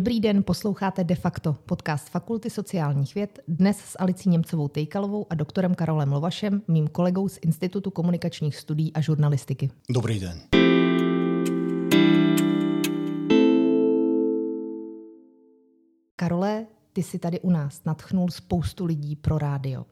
Dobrý 0.00 0.20
den, 0.20 0.42
posloucháte 0.42 1.04
De 1.04 1.14
facto 1.14 1.52
podcast 1.52 2.08
Fakulty 2.08 2.50
sociálních 2.50 3.14
věd, 3.14 3.38
dnes 3.48 3.78
s 3.78 3.96
Alicí 3.98 4.28
Němcovou 4.28 4.68
Tejkalovou 4.68 5.26
a 5.30 5.34
doktorem 5.34 5.74
Karolem 5.74 6.12
Lovašem, 6.12 6.62
mým 6.68 6.88
kolegou 6.88 7.28
z 7.28 7.38
Institutu 7.42 7.90
komunikačních 7.90 8.56
studií 8.56 8.92
a 8.92 9.00
žurnalistiky. 9.00 9.70
Dobrý 9.90 10.20
den. 10.20 10.40
Karole, 16.16 16.66
ty 16.92 17.02
si 17.02 17.18
tady 17.18 17.40
u 17.40 17.50
nás 17.50 17.84
natchnul 17.84 18.30
spoustu 18.30 18.84
lidí 18.84 19.16
pro 19.16 19.38
rádio. 19.38 19.86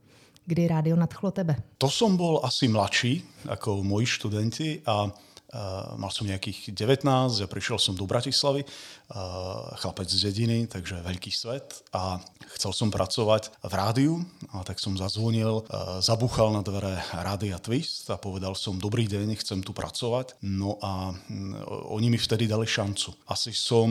Kdy 0.47 0.69
rádio 0.69 0.97
nadchlo 0.97 1.31
tebe? 1.31 1.57
To 1.79 1.93
som 1.93 2.17
bol 2.17 2.41
asi 2.41 2.73
mladší 2.73 3.21
ako 3.53 3.85
moji 3.85 4.07
študenti 4.07 4.81
a 4.89 5.13
Uh, 5.49 5.97
mal 5.97 6.13
som 6.13 6.29
nejakých 6.29 6.77
19 6.77 7.09
a 7.41 7.47
prišiel 7.49 7.81
som 7.81 7.97
do 7.97 8.05
Bratislavy, 8.05 8.69
uh, 8.69 9.73
chlapec 9.81 10.05
z 10.05 10.29
dediny, 10.29 10.69
takže 10.69 11.01
veľký 11.01 11.33
svet 11.33 11.89
a 11.97 12.21
chcel 12.53 12.77
som 12.77 12.93
pracovať 12.93 13.57
v 13.65 13.73
rádiu 13.73 14.13
a 14.53 14.61
tak 14.61 14.77
som 14.77 14.93
zazvonil, 15.01 15.65
uh, 15.65 16.05
zabuchal 16.05 16.53
na 16.53 16.61
dvere 16.61 17.01
Rádia 17.17 17.57
Twist 17.57 18.13
a 18.13 18.21
povedal 18.21 18.53
som 18.53 18.77
dobrý 18.77 19.09
deň, 19.09 19.41
chcem 19.41 19.65
tu 19.65 19.73
pracovať. 19.73 20.37
No 20.45 20.77
a 20.85 21.17
um, 21.17 21.57
oni 21.97 22.13
mi 22.13 22.21
vtedy 22.21 22.45
dali 22.45 22.69
šancu. 22.69 23.17
Asi 23.33 23.57
som 23.57 23.89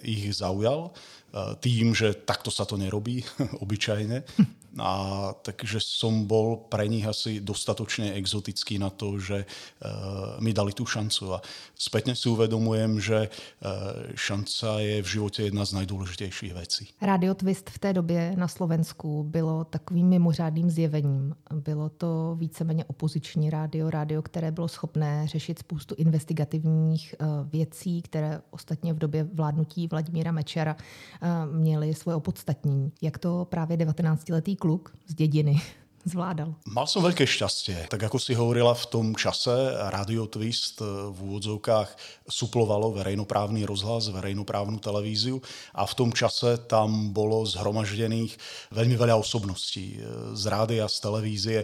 ich 0.00 0.40
zaujal 0.40 0.88
tým, 1.58 1.94
že 1.94 2.14
takto 2.14 2.50
sa 2.50 2.62
to 2.62 2.78
nerobí 2.78 3.26
obyčajne. 3.64 4.22
A 4.78 4.92
takže 5.42 5.78
som 5.78 6.26
bol 6.26 6.66
pre 6.66 6.90
nich 6.90 7.06
asi 7.06 7.38
dostatočne 7.38 8.18
exotický 8.18 8.78
na 8.78 8.90
to, 8.90 9.18
že 9.22 9.46
uh, 9.46 10.42
mi 10.42 10.50
dali 10.50 10.74
tú 10.74 10.82
šancu. 10.82 11.38
A 11.38 11.38
spätne 11.78 12.18
si 12.18 12.26
uvedomujem, 12.26 12.98
že 12.98 13.30
uh, 13.30 13.70
šanca 14.18 14.82
je 14.82 15.02
v 15.02 15.06
životě 15.06 15.42
jedna 15.42 15.64
z 15.64 15.72
nejdůležitějších 15.72 16.54
věcí. 16.54 16.88
Radio 17.00 17.34
Twist 17.34 17.70
v 17.70 17.78
té 17.78 17.92
době 17.92 18.34
na 18.36 18.48
Slovensku 18.48 19.22
bylo 19.22 19.64
takovým 19.64 20.08
mimořádným 20.08 20.70
zjevením. 20.70 21.34
Bylo 21.54 21.88
to 21.88 22.36
víceméně 22.38 22.84
opoziční 22.84 23.50
rádio, 23.50 23.90
rádio, 23.90 24.22
které 24.22 24.50
bylo 24.50 24.68
schopné 24.68 25.26
řešit 25.26 25.58
spoustu 25.58 25.94
investigativních 25.94 27.14
věcí, 27.44 28.02
které 28.02 28.40
ostatně 28.50 28.94
v 28.94 28.98
době 28.98 29.24
vládnutí 29.24 29.88
Vladimíra 29.88 30.32
Mečera 30.32 30.76
měly 31.52 31.94
svoje 31.94 32.16
opodstatnění. 32.16 32.92
Jak 33.02 33.18
to 33.18 33.44
právě 33.50 33.76
19-letý 33.76 34.56
kluk 34.56 34.96
z 35.06 35.14
dediny 35.14 35.60
zvládal? 36.04 36.52
Mal 36.68 36.86
som 36.86 37.00
veľké 37.00 37.24
šťastie. 37.24 37.88
Tak 37.88 38.08
ako 38.08 38.20
si 38.20 38.36
hovorila 38.36 38.76
v 38.76 38.86
tom 38.92 39.06
čase, 39.16 39.52
Radio 39.92 40.28
Twist 40.28 40.84
v 40.84 41.16
úvodzovkách 41.16 42.22
suplovalo 42.28 42.92
verejnoprávny 42.92 43.64
rozhlas, 43.64 44.12
verejnoprávnu 44.12 44.80
televíziu 44.80 45.40
a 45.72 45.88
v 45.88 45.96
tom 45.96 46.10
čase 46.12 46.60
tam 46.68 47.16
bolo 47.16 47.48
zhromaždených 47.48 48.36
veľmi 48.72 48.96
veľa 49.00 49.16
osobností 49.16 49.98
z 50.36 50.44
rádia, 50.46 50.84
z 50.88 50.96
televízie, 51.00 51.58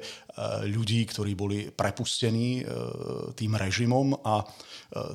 ľudí, 0.64 1.04
ktorí 1.04 1.36
boli 1.36 1.68
prepustení 1.68 2.64
tým 3.36 3.52
režimom 3.60 4.16
a 4.24 4.40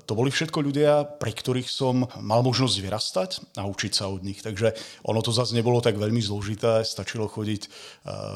to 0.06 0.14
boli 0.14 0.30
všetko 0.30 0.62
ľudia, 0.62 1.03
pri 1.18 1.34
ktorých 1.34 1.68
som 1.68 2.06
mal 2.22 2.46
možnosť 2.46 2.76
vyrastať 2.80 3.30
a 3.58 3.66
učiť 3.66 3.92
sa 3.92 4.08
od 4.08 4.22
nich. 4.22 4.40
Takže 4.46 4.72
ono 5.03 5.20
to 5.26 5.34
zase 5.34 5.58
nebolo 5.58 5.81
tak 5.81 5.98
veľmi 5.98 6.22
zložité, 6.22 6.86
stačilo 6.86 7.26
chodiť 7.26 7.68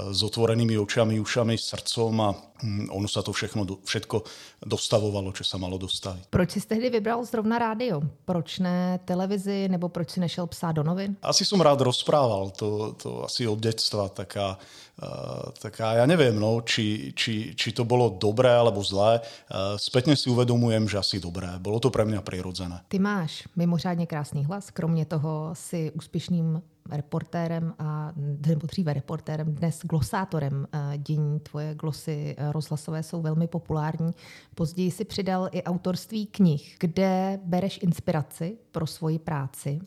s 0.09 0.19
otvorenými 0.25 0.78
očami, 0.79 1.19
ušami, 1.19 1.59
srdcom 1.59 2.13
a 2.23 2.29
hm, 2.33 2.87
ono 2.89 3.07
sa 3.07 3.21
to 3.21 3.35
všechno, 3.35 3.67
všetko 3.83 4.23
dostavovalo, 4.63 5.35
čo 5.35 5.43
sa 5.43 5.59
malo 5.59 5.77
dostaviť. 5.77 6.31
Proč 6.31 6.49
si 6.55 6.59
tehdy 6.63 6.89
vybral 6.89 7.21
zrovna 7.27 7.59
rádio? 7.59 8.01
Proč 8.25 8.63
ne 8.63 8.99
televizi, 9.05 9.67
nebo 9.67 9.91
proč 9.91 10.15
si 10.15 10.19
nešel 10.19 10.47
psát 10.47 10.71
do 10.71 10.83
novin? 10.83 11.19
Asi 11.21 11.45
som 11.45 11.61
rád 11.61 11.83
rozprával, 11.83 12.55
to, 12.55 12.95
to 12.95 13.27
asi 13.27 13.47
od 13.47 13.59
detstva 13.59 14.09
taká 14.09 14.57
Uh, 14.99 15.55
tak 15.63 15.79
ja 15.79 16.03
neviem, 16.03 16.35
no, 16.35 16.59
či, 16.59 17.15
či, 17.15 17.55
či 17.55 17.71
to 17.71 17.87
bolo 17.87 18.19
dobré 18.19 18.51
alebo 18.51 18.83
zlé. 18.83 19.23
Uh, 19.47 19.79
spätne 19.79 20.11
si 20.11 20.27
uvedomujem, 20.27 20.91
že 20.91 20.99
asi 20.99 21.23
dobré. 21.23 21.47
Bolo 21.55 21.79
to 21.79 21.87
pre 21.87 22.03
mňa 22.03 22.19
prirodzené. 22.19 22.83
Ty 22.91 22.99
máš 22.99 23.47
mimořádně 23.55 24.05
krásný 24.05 24.45
hlas, 24.45 24.69
kromě 24.75 25.05
toho 25.05 25.55
si 25.55 25.91
úspěšným 25.95 26.61
reportérem 26.91 27.73
a 27.79 28.11
nebo 28.47 28.67
dříve 28.67 28.93
reportérem, 28.93 29.55
dnes 29.55 29.79
glosátorem 29.83 30.67
dění. 30.97 31.39
Tvoje 31.39 31.75
glosy 31.75 32.35
rozhlasové 32.51 33.03
jsou 33.03 33.21
velmi 33.21 33.47
populární. 33.47 34.11
Později 34.55 34.91
si 34.91 35.05
přidal 35.05 35.49
i 35.51 35.63
autorství 35.63 36.25
knih, 36.25 36.75
kde 36.79 37.39
bereš 37.43 37.79
inspiraci 37.81 38.57
pro 38.71 38.87
svoji 38.87 39.19
práci 39.19 39.79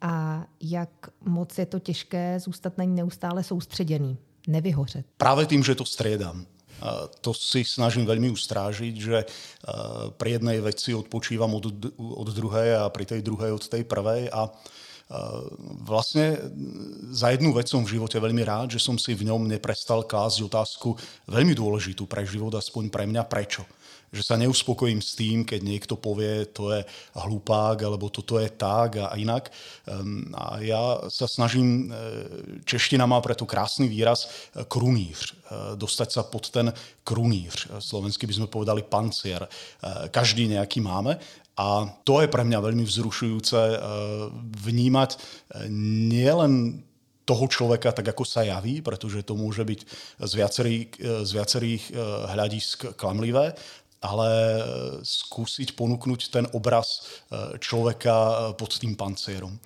a 0.00 0.44
jak 0.60 0.90
moc 1.24 1.58
je 1.58 1.66
to 1.66 1.78
těžké 1.78 2.40
zůstat 2.40 2.78
na 2.78 2.84
ní 2.84 2.94
neustále 2.94 3.42
soustředěný 3.42 4.18
nevyhořet? 4.48 5.06
Práve 5.16 5.46
tým, 5.46 5.64
že 5.64 5.74
to 5.74 5.84
striedam. 5.84 6.46
To 7.24 7.32
si 7.32 7.64
snažím 7.64 8.04
veľmi 8.04 8.28
ustrážiť, 8.36 8.94
že 9.00 9.24
pri 10.20 10.36
jednej 10.36 10.60
veci 10.60 10.92
odpočívam 10.92 11.48
od, 11.56 11.72
od 11.96 12.28
druhej 12.36 12.84
a 12.84 12.92
pri 12.92 13.08
tej 13.08 13.24
druhej 13.24 13.56
od 13.56 13.64
tej 13.64 13.88
prvej 13.88 14.28
a 14.28 14.52
Vlastne 15.86 16.34
za 17.14 17.30
jednu 17.30 17.54
vec 17.54 17.70
som 17.70 17.86
v 17.86 17.94
živote 17.94 18.18
veľmi 18.18 18.42
rád, 18.42 18.74
že 18.74 18.82
som 18.82 18.98
si 18.98 19.14
v 19.14 19.30
ňom 19.30 19.46
neprestal 19.46 20.02
klásť 20.02 20.50
otázku 20.50 20.98
veľmi 21.30 21.54
dôležitú 21.54 22.10
pre 22.10 22.26
život, 22.26 22.50
aspoň 22.58 22.90
pre 22.90 23.06
mňa 23.06 23.22
prečo 23.30 23.62
že 24.16 24.22
sa 24.22 24.38
neuspokojím 24.38 25.02
s 25.02 25.18
tým, 25.18 25.42
keď 25.42 25.60
niekto 25.60 25.94
povie, 25.98 26.46
to 26.48 26.70
je 26.72 26.80
hlupák, 27.18 27.76
alebo 27.82 28.08
toto 28.08 28.38
je 28.38 28.48
tak 28.48 28.96
a 29.02 29.12
inak. 29.18 29.50
Ehm, 29.86 30.30
a 30.32 30.62
ja 30.62 30.82
sa 31.10 31.26
snažím, 31.26 31.90
e, 31.90 31.92
čeština 32.62 33.04
má 33.04 33.18
preto 33.20 33.44
krásny 33.44 33.90
výraz 33.90 34.24
e, 34.24 34.64
kruníř, 34.64 35.20
e, 35.20 35.34
dostať 35.76 36.08
sa 36.08 36.22
pod 36.22 36.48
ten 36.48 36.70
kruníř. 37.04 37.82
Slovensky 37.82 38.26
by 38.26 38.34
sme 38.34 38.48
povedali 38.50 38.82
pancier. 38.82 39.46
Každý 40.10 40.50
nejaký 40.50 40.82
máme. 40.82 41.22
A 41.56 41.88
to 42.04 42.20
je 42.20 42.28
pre 42.28 42.44
mňa 42.44 42.60
veľmi 42.60 42.84
vzrušujúce 42.84 43.60
vnímať 44.60 45.10
nielen 45.72 46.84
toho 47.26 47.48
človeka 47.48 47.90
tak, 47.90 48.12
ako 48.12 48.22
sa 48.22 48.46
javí, 48.46 48.84
pretože 48.84 49.24
to 49.24 49.34
môže 49.34 49.64
byť 49.64 49.80
z 50.20 50.32
viacerých, 50.36 50.88
z 51.26 51.30
viacerých 51.32 51.82
hľadisk 52.30 52.94
klamlivé, 52.94 53.56
ale 54.04 54.30
skúsiť 55.02 55.74
ponúknuť 55.74 56.20
ten 56.30 56.46
obraz 56.52 57.18
človeka 57.58 58.52
pod 58.54 58.76
tým 58.76 58.94
pancierom. 58.94 59.58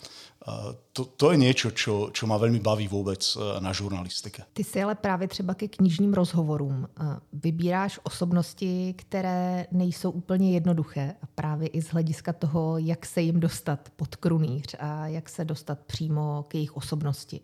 To, 0.92 1.04
to 1.04 1.32
je 1.32 1.36
niečo, 1.36 1.68
čo, 1.70 2.08
čo 2.16 2.24
ma 2.24 2.40
veľmi 2.40 2.64
baví 2.64 2.88
vôbec 2.88 3.20
na 3.60 3.76
žurnalistike. 3.76 4.48
Ty 4.52 4.64
si 4.64 4.82
ale 4.82 4.94
právě 4.94 5.28
třeba 5.28 5.54
ke 5.54 5.68
knižním 5.68 6.14
rozhovorům 6.14 6.88
vybíráš 7.32 8.00
osobnosti, 8.02 8.94
které 8.98 9.66
nejsou 9.72 10.10
úplně 10.10 10.52
jednoduché 10.52 11.14
a 11.22 11.26
právě 11.26 11.68
i 11.68 11.82
z 11.82 11.86
hlediska 11.86 12.32
toho, 12.32 12.78
jak 12.78 13.06
se 13.06 13.20
jim 13.20 13.40
dostat 13.40 13.88
pod 13.96 14.16
krunýř 14.16 14.76
a 14.78 15.06
jak 15.06 15.28
se 15.28 15.44
dostat 15.44 15.78
přímo 15.86 16.44
k 16.48 16.54
jejich 16.54 16.76
osobnosti 16.76 17.40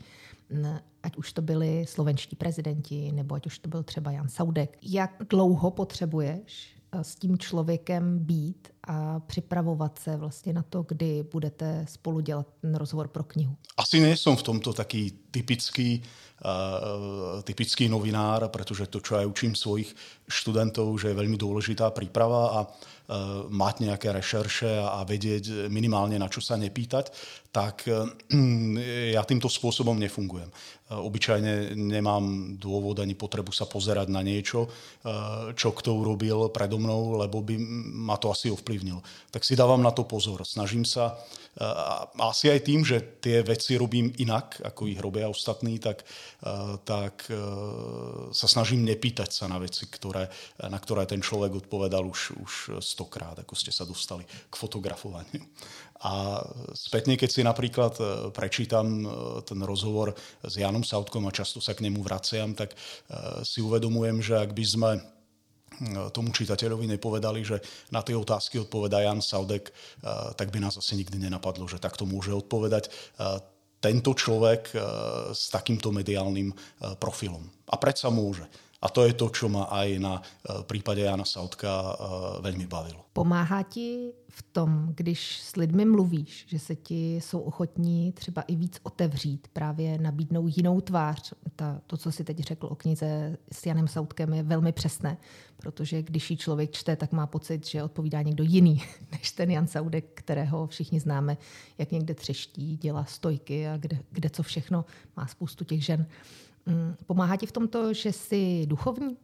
ať 1.03 1.17
už 1.17 1.33
to 1.33 1.43
byli 1.43 1.84
slovenští 1.89 2.37
prezidenti, 2.37 3.13
nebo 3.13 3.34
ať 3.34 3.47
už 3.47 3.59
to 3.59 3.69
byl 3.69 3.83
třeba 3.83 4.11
Jan 4.11 4.28
Saudek. 4.28 4.78
Jak 4.83 5.11
dlouho 5.31 5.71
potřebuješ 5.71 6.77
s 7.03 7.15
tím 7.15 7.39
člověkem 7.39 8.19
být 8.19 8.69
a 8.87 9.21
připravovat 9.21 9.99
se 9.99 10.17
vlastně 10.17 10.53
na 10.53 10.63
to, 10.63 10.83
kdy 10.83 11.25
budete 11.33 11.87
spolu 11.89 12.21
dělat 12.21 12.47
ten 12.60 12.75
rozhovor 12.75 13.09
pro 13.09 13.25
knihu? 13.25 13.57
Asi 13.77 14.01
nejsem 14.01 14.37
v 14.37 14.43
tomto 14.43 14.72
taký 14.72 15.13
typický, 15.36 16.00
uh, 16.00 17.44
typický 17.44 17.88
novinár, 17.92 18.48
protože 18.48 18.88
to, 18.88 19.04
čo 19.04 19.21
ja 19.21 19.28
učím 19.28 19.53
svojich 19.53 19.92
študentov, 20.24 20.97
že 20.97 21.12
je 21.12 21.21
veľmi 21.21 21.36
dôležitá 21.36 21.92
príprava 21.92 22.42
a 22.56 22.60
uh, 22.65 23.44
mať 23.53 23.74
nejaké 23.84 24.09
rešerše 24.16 24.80
a, 24.80 24.97
a 24.97 25.00
vedieť 25.04 25.68
minimálne 25.68 26.16
na 26.16 26.33
čo 26.33 26.41
sa 26.41 26.56
nepýtať, 26.56 27.12
tak 27.53 27.84
uh, 27.92 28.09
ja 29.16 29.21
týmto 29.28 29.53
spôsobom 29.53 30.00
nefungujem. 30.00 30.48
Obyčajne 30.86 31.74
nemám 31.74 32.54
dôvod 32.62 33.03
ani 33.03 33.18
potrebu 33.18 33.50
sa 33.50 33.66
pozerať 33.66 34.06
na 34.06 34.22
niečo, 34.22 34.71
čo 35.59 35.74
kto 35.74 35.98
urobil 35.98 36.47
predo 36.54 36.78
mnou, 36.78 37.18
lebo 37.18 37.42
by 37.42 37.59
ma 37.91 38.15
to 38.22 38.30
asi 38.30 38.54
ovplyvnilo. 38.54 39.03
Tak 39.34 39.42
si 39.42 39.59
dávam 39.59 39.83
na 39.83 39.91
to 39.91 40.06
pozor. 40.06 40.47
Snažím 40.47 40.86
sa 40.86 41.18
asi 42.22 42.54
aj 42.54 42.60
tým, 42.62 42.86
že 42.86 43.18
tie 43.18 43.42
veci 43.42 43.74
robím 43.74 44.15
inak, 44.22 44.62
ako 44.62 44.86
ich 44.86 45.00
robia 45.03 45.26
ostatní, 45.28 45.78
tak, 45.78 46.07
tak 46.84 47.28
sa 48.33 48.47
snažím 48.47 48.87
nepýtať 48.87 49.31
sa 49.31 49.47
na 49.51 49.59
veci, 49.61 49.87
ktoré, 49.87 50.31
na 50.63 50.78
ktoré 50.78 51.07
ten 51.07 51.21
človek 51.21 51.67
odpovedal 51.67 52.07
už, 52.07 52.21
už 52.39 52.53
stokrát, 52.81 53.39
ako 53.39 53.55
ste 53.59 53.75
sa 53.75 53.84
dostali 53.84 54.25
k 54.25 54.55
fotografovaniu. 54.55 55.43
A 56.05 56.45
spätne, 56.77 57.17
keď 57.17 57.31
si 57.33 57.41
napríklad 57.41 57.95
e, 57.97 58.05
prečítam 58.28 59.01
e, 59.01 59.05
ten 59.49 59.57
rozhovor 59.65 60.13
s 60.45 60.55
Janom 60.61 60.84
Sautkom 60.84 61.25
a 61.25 61.33
často 61.33 61.57
sa 61.57 61.72
k 61.72 61.89
nemu 61.89 62.05
vraciam, 62.05 62.53
tak 62.53 62.77
e, 62.77 62.77
si 63.41 63.65
uvedomujem, 63.65 64.21
že 64.21 64.37
ak 64.37 64.53
by 64.53 64.65
sme 64.67 64.91
tomu 66.09 66.33
čitateľovi 66.33 66.89
nepovedali, 66.97 67.45
že 67.45 67.61
na 67.93 68.01
tie 68.01 68.17
otázky 68.17 68.57
odpovedá 68.65 69.05
Jan 69.05 69.21
Saudek, 69.21 69.69
tak 70.33 70.49
by 70.49 70.57
nás 70.57 70.81
asi 70.81 70.97
nikdy 70.97 71.21
nenapadlo, 71.21 71.69
že 71.69 71.77
takto 71.77 72.09
môže 72.09 72.33
odpovedať 72.33 72.89
tento 73.86 74.10
človek 74.18 74.74
s 75.30 75.47
takýmto 75.54 75.94
mediálnym 75.94 76.50
profilom. 76.98 77.47
A 77.71 77.78
predsa 77.78 78.10
môže. 78.10 78.42
A 78.86 78.88
to 78.88 79.03
je 79.03 79.18
to, 79.18 79.34
čo 79.34 79.50
ma 79.50 79.66
aj 79.66 79.88
na 79.98 80.22
prípade 80.71 81.03
Jana 81.03 81.27
Saudka 81.27 81.98
veľmi 82.38 82.71
bavilo. 82.71 83.10
Pomáhá 83.10 83.66
ti 83.66 84.15
v 84.30 84.42
tom, 84.53 84.92
když 84.94 85.41
s 85.41 85.56
lidmi 85.56 85.84
mluvíš, 85.84 86.47
že 86.48 86.59
se 86.59 86.74
ti 86.77 87.16
jsou 87.16 87.41
ochotní 87.41 88.12
třeba 88.12 88.42
i 88.42 88.56
víc 88.56 88.78
otevřít, 88.83 89.48
právě 89.53 89.98
nabídnou 89.98 90.47
jinou 90.47 90.80
tvář. 90.80 91.33
Ta, 91.56 91.80
to, 91.86 91.97
co 91.97 92.12
si 92.12 92.24
teď 92.24 92.38
řekl 92.38 92.66
o 92.66 92.74
knize 92.74 93.36
s 93.53 93.66
Janem 93.66 93.88
Sautkem, 93.88 94.34
je 94.34 94.42
velmi 94.42 94.72
přesné, 94.72 95.16
protože 95.56 96.03
když 96.03 96.30
ji 96.30 96.36
člověk 96.36 96.71
čte, 96.71 96.97
tak 96.97 97.12
má 97.12 97.27
pocit, 97.27 97.66
že 97.66 97.83
odpovídá 97.83 98.22
někdo 98.22 98.44
jiný 98.44 98.83
než 99.12 99.30
ten 99.30 99.50
Jan 99.50 99.66
Saudek, 99.66 100.04
kterého 100.15 100.66
všichni 100.66 101.00
známe, 101.00 101.36
jak 101.78 101.92
někde 101.92 102.15
třeští, 102.15 102.77
dělá 102.77 103.04
stojky 103.04 103.68
a 103.68 103.77
kde, 103.77 103.98
kde 104.10 104.30
co 104.30 104.42
všechno 104.42 104.84
má 105.16 105.27
spoustu 105.27 105.65
těch 105.65 105.84
žen. 105.84 106.06
Mm, 106.66 106.97
pomáhá 107.07 107.36
ti 107.36 107.47
v 107.47 107.53
tomto, 107.53 107.95
že 107.95 108.13
jsi 108.13 108.66
duchovní? 108.66 109.16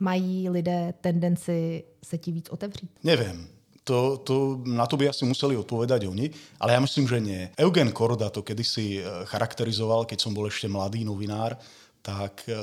Mají 0.00 0.50
lidé 0.50 0.94
tendenci 1.00 1.84
se 2.04 2.18
ti 2.18 2.32
víc 2.32 2.48
otevřít? 2.50 2.90
Neviem. 3.04 3.46
To, 3.84 4.16
to, 4.16 4.60
na 4.64 4.86
to 4.86 4.96
by 4.96 5.08
asi 5.08 5.24
museli 5.24 5.56
odpovedať 5.56 6.08
oni, 6.08 6.30
ale 6.56 6.72
ja 6.72 6.80
myslím, 6.80 7.04
že 7.04 7.20
nie. 7.20 7.52
Eugen 7.60 7.92
Korda 7.92 8.32
to 8.32 8.40
kedysi 8.40 8.96
eh, 8.96 9.04
charakterizoval, 9.28 10.08
keď 10.08 10.24
som 10.24 10.32
bol 10.32 10.48
ešte 10.48 10.72
mladý 10.72 11.04
novinár, 11.04 11.60
tak 12.04 12.44
eh, 12.52 12.54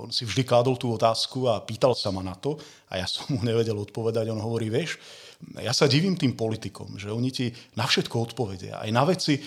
on 0.00 0.08
si 0.08 0.24
vždy 0.24 0.48
kládol 0.48 0.80
tú 0.80 0.88
otázku 0.96 1.52
a 1.52 1.60
pýtal 1.60 1.92
sa 1.92 2.08
ma 2.08 2.24
na 2.24 2.32
to 2.32 2.56
a 2.88 2.96
ja 2.96 3.04
som 3.04 3.28
mu 3.28 3.44
nevedel 3.44 3.76
odpovedať. 3.76 4.32
On 4.32 4.40
hovorí, 4.40 4.72
vieš, 4.72 4.96
ja 5.60 5.76
sa 5.76 5.84
divím 5.84 6.16
tým 6.16 6.32
politikom, 6.32 6.96
že 6.96 7.12
oni 7.12 7.28
ti 7.28 7.52
na 7.76 7.84
všetko 7.84 8.32
odpovedia, 8.32 8.80
aj 8.80 8.90
na 8.90 9.04
veci, 9.04 9.36
e, 9.36 9.40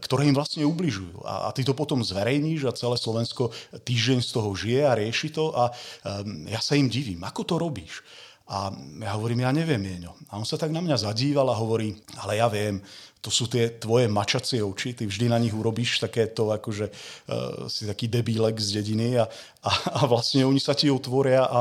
ktoré 0.00 0.24
im 0.24 0.32
vlastne 0.32 0.64
ubližujú. 0.64 1.28
A, 1.28 1.48
a 1.48 1.48
ty 1.52 1.60
to 1.60 1.76
potom 1.76 2.00
zverejníš 2.00 2.64
a 2.64 2.72
celé 2.72 2.96
Slovensko 2.96 3.52
týždeň 3.84 4.24
z 4.24 4.30
toho 4.32 4.50
žije 4.56 4.80
a 4.88 4.96
rieši 4.96 5.28
to 5.36 5.52
a 5.52 5.68
um, 5.68 6.48
ja 6.48 6.60
sa 6.64 6.72
im 6.72 6.88
divím, 6.88 7.20
ako 7.20 7.42
to 7.44 7.54
robíš. 7.60 8.00
A 8.46 8.70
ja 9.02 9.18
hovorím, 9.18 9.42
ja 9.42 9.50
neviem, 9.50 9.82
Jeňo. 9.82 10.14
A 10.30 10.38
on 10.38 10.46
sa 10.46 10.54
tak 10.54 10.70
na 10.70 10.78
mňa 10.78 11.10
zadíval 11.10 11.50
a 11.50 11.58
hovorí, 11.58 11.98
ale 12.22 12.38
ja 12.38 12.46
viem, 12.46 12.78
to 13.18 13.26
sú 13.26 13.50
tie 13.50 13.74
tvoje 13.74 14.06
mačacie 14.06 14.62
oči, 14.62 14.94
ty 14.94 15.02
vždy 15.02 15.26
na 15.26 15.42
nich 15.42 15.50
urobíš 15.50 15.98
takéto, 15.98 16.54
akože 16.54 16.86
uh, 16.86 17.66
si 17.66 17.90
taký 17.90 18.06
debílek 18.06 18.54
z 18.62 18.78
dediny 18.78 19.18
a, 19.18 19.26
a, 19.66 19.70
a 19.98 20.00
vlastne 20.06 20.46
oni 20.46 20.62
sa 20.62 20.78
ti 20.78 20.86
otvoria 20.86 21.42
a, 21.42 21.60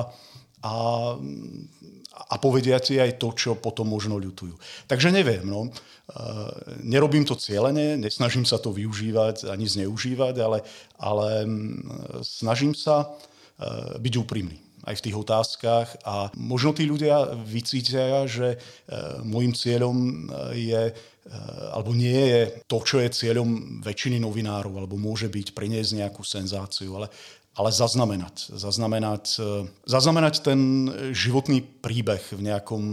a 0.61 0.71
a 2.15 2.35
povedia 2.41 2.81
ti 2.81 2.97
aj 2.97 3.21
to, 3.21 3.35
čo 3.37 3.59
potom 3.59 3.91
možno 3.91 4.17
ľutujú. 4.17 4.57
Takže 4.89 5.13
neviem, 5.13 5.45
no. 5.45 5.69
Nerobím 6.81 7.27
to 7.27 7.37
cieľene, 7.37 8.01
nesnažím 8.01 8.47
sa 8.47 8.57
to 8.57 8.73
využívať 8.73 9.45
ani 9.51 9.69
zneužívať, 9.69 10.35
ale, 10.41 10.65
ale 10.97 11.27
snažím 12.25 12.73
sa 12.73 13.13
byť 13.99 14.13
úprimný 14.15 14.64
aj 14.85 14.95
v 15.01 15.03
tých 15.09 15.17
otázkach. 15.17 15.87
A 16.05 16.29
možno 16.37 16.71
tí 16.77 16.85
ľudia 16.85 17.33
vycítia, 17.41 18.29
že 18.29 18.61
môjim 19.25 19.51
cieľom 19.51 20.29
je 20.53 20.93
alebo 21.73 21.89
nie 21.89 22.13
je 22.13 22.61
to, 22.69 22.85
čo 22.85 23.01
je 23.01 23.09
cieľom 23.09 23.81
väčšiny 23.81 24.21
novinárov, 24.21 24.77
alebo 24.77 24.93
môže 24.93 25.25
byť 25.25 25.57
priniesť 25.57 25.97
nejakú 25.97 26.21
senzáciu, 26.21 27.01
ale 27.01 27.09
ale 27.55 27.71
zaznamenať. 27.71 28.51
Zaznamenať, 28.51 29.39
e, 29.39 29.67
zaznamenať 29.85 30.39
ten 30.39 30.91
životný 31.11 31.61
příběh 31.61 32.33
v 32.33 32.41
nějakom 32.41 32.83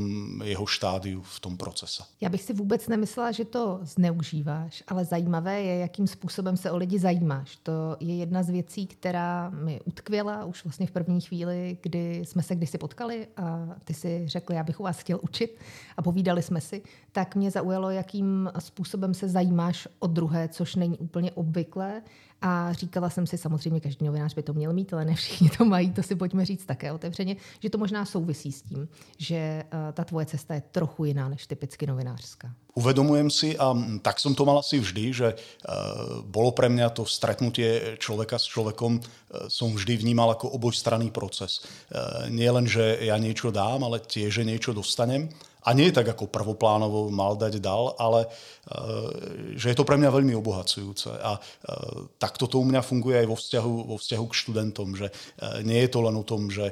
jeho 0.44 0.66
štádiu 0.66 1.22
v 1.22 1.40
tom 1.40 1.56
procese. 1.56 2.02
Já 2.20 2.28
bych 2.28 2.42
si 2.42 2.52
vůbec 2.52 2.88
nemyslela, 2.88 3.32
že 3.32 3.44
to 3.44 3.80
zneužíváš, 3.82 4.82
ale 4.88 5.04
zajímavé 5.04 5.62
je, 5.62 5.78
jakým 5.78 6.06
způsobem 6.06 6.56
se 6.56 6.70
o 6.70 6.76
lidi 6.76 6.98
zajímáš. 6.98 7.58
To 7.62 7.96
je 8.00 8.16
jedna 8.16 8.42
z 8.42 8.50
věcí, 8.50 8.86
která 8.86 9.50
mi 9.50 9.80
utkvěla 9.84 10.44
už 10.44 10.64
vlastně 10.64 10.86
v 10.86 10.90
první 10.90 11.20
chvíli, 11.20 11.78
kdy 11.82 12.22
jsme 12.24 12.42
se 12.42 12.54
kdysi 12.54 12.78
potkali 12.78 13.26
a 13.36 13.68
ty 13.84 13.94
si 13.94 14.22
řekl, 14.26 14.52
já 14.52 14.62
bych 14.64 14.80
u 14.80 14.82
vás 14.82 14.98
chtěl 14.98 15.18
učit 15.22 15.58
a 15.96 16.02
povídali 16.02 16.42
jsme 16.42 16.60
si, 16.60 16.82
tak 17.12 17.36
mě 17.36 17.50
zaujalo, 17.50 17.90
jakým 17.90 18.50
způsobem 18.58 19.14
se 19.14 19.28
zajímáš 19.28 19.88
o 19.98 20.06
druhé, 20.06 20.48
což 20.48 20.74
není 20.74 20.98
úplně 20.98 21.32
obvyklé 21.32 22.02
a 22.42 22.72
říkala 22.72 23.10
jsem 23.10 23.26
si, 23.26 23.38
samozřejmě 23.38 23.80
každý 23.80 24.06
novinář 24.06 24.34
by 24.34 24.42
to 24.42 24.52
měl 24.52 24.72
mít, 24.72 24.92
ale 24.92 25.04
ne 25.04 25.14
všichni 25.14 25.50
to 25.50 25.64
mají, 25.64 25.90
to 25.90 26.02
si 26.02 26.14
pojďme 26.14 26.44
říct 26.44 26.64
také 26.64 26.92
otevřeně, 26.92 27.36
že 27.60 27.70
to 27.70 27.78
možná 27.78 28.04
souvisí 28.04 28.52
s 28.52 28.62
tím, 28.62 28.88
že 29.18 29.64
uh, 29.64 29.92
ta 29.92 30.04
tvoje 30.04 30.26
cesta 30.26 30.54
je 30.54 30.62
trochu 30.70 31.04
jiná 31.04 31.28
než 31.28 31.46
typicky 31.46 31.86
novinářská. 31.86 32.50
Uvedomujem 32.74 33.30
si, 33.30 33.52
a 33.58 33.76
tak 34.00 34.16
som 34.16 34.32
to 34.34 34.48
mal 34.48 34.58
asi 34.58 34.80
vždy, 34.80 35.12
že 35.12 35.28
uh, 35.36 36.24
bolo 36.24 36.56
pre 36.56 36.72
mňa 36.72 36.88
to 36.88 37.04
stretnutie 37.04 38.00
človeka 38.00 38.40
s 38.40 38.48
človekom, 38.48 38.96
uh, 38.96 39.04
som 39.52 39.70
vždy 39.76 40.00
vnímal 40.00 40.32
ako 40.32 40.56
obojstranný 40.56 41.12
proces. 41.12 41.60
Nie 42.32 42.48
len, 42.50 42.64
že 42.64 43.04
ja 43.04 43.20
niečo 43.20 43.52
dám, 43.52 43.84
ale 43.84 44.00
tiež, 44.00 44.40
že 44.40 44.48
niečo 44.48 44.72
dostanem. 44.72 45.28
A 45.62 45.72
nie 45.72 45.94
tak 45.94 46.10
ako 46.10 46.26
prvoplánovo 46.26 47.08
mal 47.10 47.38
dať 47.38 47.62
dal, 47.62 47.94
ale 47.98 48.26
Eh, 48.62 49.58
že 49.58 49.74
je 49.74 49.76
to 49.76 49.82
pre 49.82 49.98
mňa 49.98 50.14
veľmi 50.14 50.38
obohacujúce. 50.38 51.10
A 51.18 51.34
eh, 51.34 52.06
takto 52.22 52.46
to 52.46 52.62
u 52.62 52.66
mňa 52.70 52.78
funguje 52.78 53.18
aj 53.18 53.26
vo 53.26 53.34
vzťahu, 53.34 53.74
vo 53.90 53.96
vzťahu 53.98 54.24
k 54.30 54.38
študentom, 54.38 54.94
že 54.94 55.10
eh, 55.10 55.66
nie 55.66 55.82
je 55.82 55.90
to 55.90 55.98
len 55.98 56.14
o 56.14 56.22
tom, 56.22 56.46
že 56.46 56.70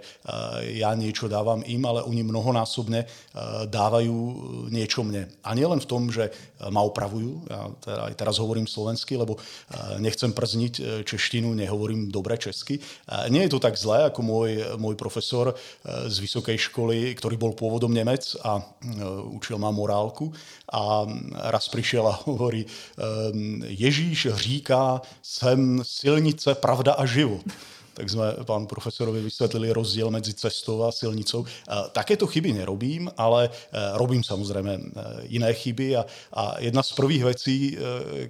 ja 0.70 0.94
niečo 0.94 1.26
dávam 1.26 1.66
im, 1.66 1.82
ale 1.82 2.06
oni 2.06 2.22
mnohonásobne 2.22 3.06
dávajú 3.66 4.16
niečo 4.70 5.02
mne. 5.02 5.26
A 5.42 5.56
nie 5.56 5.66
len 5.66 5.80
v 5.82 5.88
tom, 5.88 6.12
že 6.12 6.30
ma 6.70 6.84
opravujú, 6.84 7.50
ja 7.50 7.60
teda 7.82 8.00
aj 8.12 8.14
teraz 8.14 8.36
hovorím 8.38 8.70
slovensky, 8.70 9.18
lebo 9.18 9.40
nechcem 9.98 10.30
przniť 10.30 11.04
češtinu, 11.08 11.50
nehovorím 11.56 12.12
dobre 12.12 12.38
česky. 12.38 12.78
Nie 13.32 13.48
je 13.48 13.52
to 13.56 13.64
tak 13.64 13.74
zlé, 13.80 14.06
ako 14.12 14.20
môj, 14.22 14.50
môj 14.78 14.94
profesor 14.94 15.56
z 15.84 16.16
vysokej 16.20 16.70
školy, 16.70 17.16
ktorý 17.16 17.34
bol 17.40 17.52
pôvodom 17.56 17.90
Nemec 17.90 18.38
a 18.44 18.62
učil 19.24 19.58
ma 19.58 19.70
morálku 19.70 20.32
a 20.72 21.06
raz 21.34 21.68
prišiel 21.68 22.08
a 22.08 22.20
hovorí, 22.24 22.66
ehm, 22.66 23.62
Ježíš 23.66 24.28
říká, 24.34 25.02
jsem 25.22 25.80
silnice, 25.84 26.54
pravda 26.54 26.92
a 26.92 27.06
život 27.06 27.44
tak 28.00 28.08
sme 28.08 28.32
pánu 28.48 28.64
profesorovi 28.64 29.20
vysvetlili 29.20 29.76
rozdiel 29.76 30.08
medzi 30.08 30.32
cestou 30.32 30.88
a 30.88 30.92
silnicou. 30.92 31.44
Takéto 31.92 32.24
chyby 32.24 32.56
nerobím, 32.56 33.12
ale 33.12 33.44
e, 33.44 33.50
robím 34.00 34.24
samozrejme 34.24 34.72
e, 34.72 34.82
iné 35.36 35.52
chyby 35.52 36.00
a, 36.00 36.08
a 36.32 36.42
jedna 36.64 36.80
z 36.80 36.90
prvých 36.96 37.24
vecí, 37.28 37.56
e, 37.56 37.72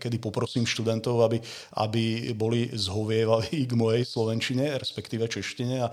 kedy 0.02 0.18
poprosím 0.18 0.66
študentov, 0.66 1.22
aby, 1.22 1.38
aby 1.78 2.34
boli 2.34 2.66
zhovievaví 2.74 3.62
k 3.70 3.78
mojej 3.78 4.02
slovenčine, 4.02 4.74
respektíve 4.74 5.30
češtine 5.30 5.86
a 5.86 5.88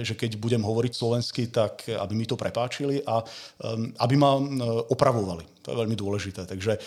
že 0.00 0.16
keď 0.16 0.40
budem 0.40 0.64
hovoriť 0.64 0.92
slovensky, 0.94 1.52
tak 1.52 1.84
aby 1.90 2.14
mi 2.16 2.24
to 2.24 2.38
prepáčili 2.38 3.04
a 3.04 3.20
aby 4.00 4.14
ma 4.16 4.40
opravovali. 4.88 5.44
To 5.66 5.74
je 5.74 5.80
veľmi 5.84 5.96
dôležité. 5.98 6.46
Takže 6.48 6.78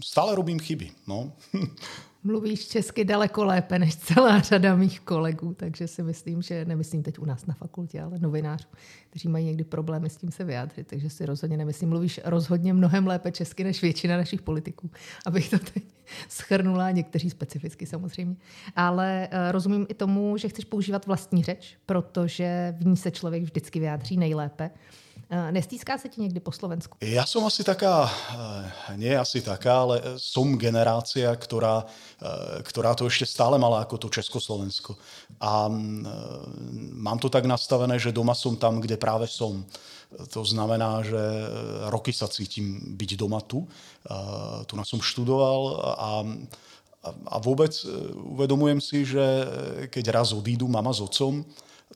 stále 0.00 0.30
robím 0.32 0.62
chyby. 0.62 1.04
No. 1.10 1.34
Mluvíš 2.22 2.68
česky 2.68 3.04
daleko 3.04 3.44
lépe 3.44 3.78
než 3.78 3.96
celá 3.96 4.40
řada 4.40 4.76
mých 4.76 5.00
kolegů, 5.00 5.54
takže 5.54 5.88
si 5.88 6.02
myslím, 6.02 6.42
že 6.42 6.64
nemyslím 6.64 7.02
teď 7.02 7.18
u 7.18 7.24
nás 7.24 7.46
na 7.46 7.54
fakultě, 7.54 8.02
ale 8.02 8.18
novinářů, 8.18 8.68
kteří 9.10 9.28
mají 9.28 9.46
někdy 9.46 9.64
problémy 9.64 10.10
s 10.10 10.16
tím 10.16 10.30
se 10.30 10.44
vyjádřit, 10.44 10.86
takže 10.86 11.10
si 11.10 11.26
rozhodně 11.26 11.56
nemyslím. 11.56 11.88
Mluvíš 11.88 12.20
rozhodně 12.24 12.72
mnohem 12.72 13.06
lépe 13.06 13.32
česky 13.32 13.64
než 13.64 13.82
většina 13.82 14.16
našich 14.16 14.42
politiků, 14.42 14.90
abych 15.26 15.50
to 15.50 15.58
teď 15.58 15.84
schrnula, 16.28 16.90
někteří 16.90 17.30
specificky 17.30 17.86
samozřejmě. 17.86 18.36
Ale 18.76 19.28
uh, 19.32 19.52
rozumím 19.52 19.86
i 19.88 19.94
tomu, 19.94 20.36
že 20.36 20.48
chceš 20.48 20.64
používat 20.64 21.06
vlastní 21.06 21.42
řeč, 21.44 21.76
protože 21.86 22.74
v 22.78 22.86
ní 22.86 22.96
se 22.96 23.10
člověk 23.10 23.42
vždycky 23.42 23.80
vyjádří 23.80 24.16
nejlépe. 24.16 24.70
Eh, 25.30 25.54
nestýská 25.54 25.94
sa 25.94 26.10
ti 26.10 26.18
niekdy 26.18 26.42
po 26.42 26.50
Slovensku? 26.50 26.98
Ja 26.98 27.22
som 27.22 27.46
asi 27.46 27.62
taká, 27.62 28.10
eh, 28.10 28.98
nie 28.98 29.14
asi 29.14 29.38
taká, 29.38 29.86
ale 29.86 30.18
som 30.18 30.58
generácia, 30.58 31.30
ktorá, 31.30 31.86
eh, 31.86 32.58
ktorá 32.66 32.98
to 32.98 33.06
ešte 33.06 33.30
stále 33.30 33.54
mala 33.54 33.78
ako 33.86 33.94
to 33.94 34.08
Československo. 34.10 34.98
A 35.38 35.70
mm, 35.70 36.98
mám 36.98 37.22
to 37.22 37.30
tak 37.30 37.46
nastavené, 37.46 37.94
že 38.02 38.10
doma 38.10 38.34
som 38.34 38.58
tam, 38.58 38.82
kde 38.82 38.98
práve 38.98 39.30
som. 39.30 39.62
To 40.34 40.42
znamená, 40.42 41.06
že 41.06 41.22
roky 41.86 42.10
sa 42.10 42.26
cítim 42.26 42.98
byť 42.98 43.10
doma 43.14 43.38
tu. 43.46 43.62
Tu 44.66 44.74
nás 44.74 44.90
som 44.90 44.98
študoval 44.98 45.78
a 45.78 46.10
a 47.00 47.40
vôbec 47.40 47.72
uvedomujem 48.28 48.76
si, 48.76 49.08
že 49.08 49.24
keď 49.88 50.20
raz 50.20 50.36
odídu 50.36 50.68
mama 50.68 50.92
s 50.92 51.00
otcom, 51.00 51.46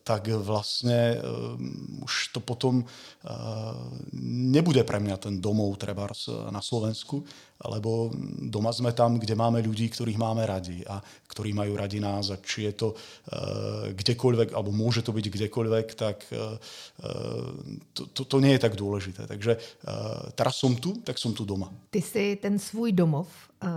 tak 0.02 0.26
vlastne 0.34 1.16
uh, 1.16 1.54
už 2.02 2.34
to 2.34 2.40
potom 2.42 2.82
uh, 2.82 3.78
nebude 4.18 4.82
pre 4.82 4.98
mňa 4.98 5.16
ten 5.16 5.34
domov 5.38 5.78
treba 5.78 6.10
na 6.50 6.58
Slovensku, 6.58 7.22
lebo 7.62 8.10
doma 8.50 8.74
sme 8.74 8.90
tam, 8.90 9.18
kde 9.18 9.38
máme 9.38 9.62
ľudí, 9.62 9.86
ktorých 9.86 10.18
máme 10.18 10.42
radi 10.42 10.82
a 10.90 10.98
ktorí 11.30 11.54
majú 11.54 11.78
radi 11.78 12.02
nás 12.02 12.34
a 12.34 12.36
či 12.42 12.66
je 12.66 12.72
to 12.74 12.88
uh, 12.92 13.94
kdekoľvek, 13.94 14.52
alebo 14.52 14.74
môže 14.74 15.06
to 15.06 15.14
byť 15.14 15.26
kdekoľvek, 15.30 15.86
tak 15.94 16.26
uh, 16.34 16.58
to, 17.94 18.10
to, 18.10 18.22
to 18.26 18.36
nie 18.42 18.58
je 18.58 18.64
tak 18.64 18.74
dôležité. 18.74 19.30
Takže 19.30 19.52
uh, 19.54 20.34
teraz 20.34 20.58
som 20.58 20.74
tu, 20.74 20.98
tak 21.06 21.18
som 21.18 21.30
tu 21.30 21.46
doma. 21.46 21.70
Ty 21.90 22.02
si 22.02 22.36
ten 22.36 22.58
svůj 22.58 22.92
domov, 22.92 23.28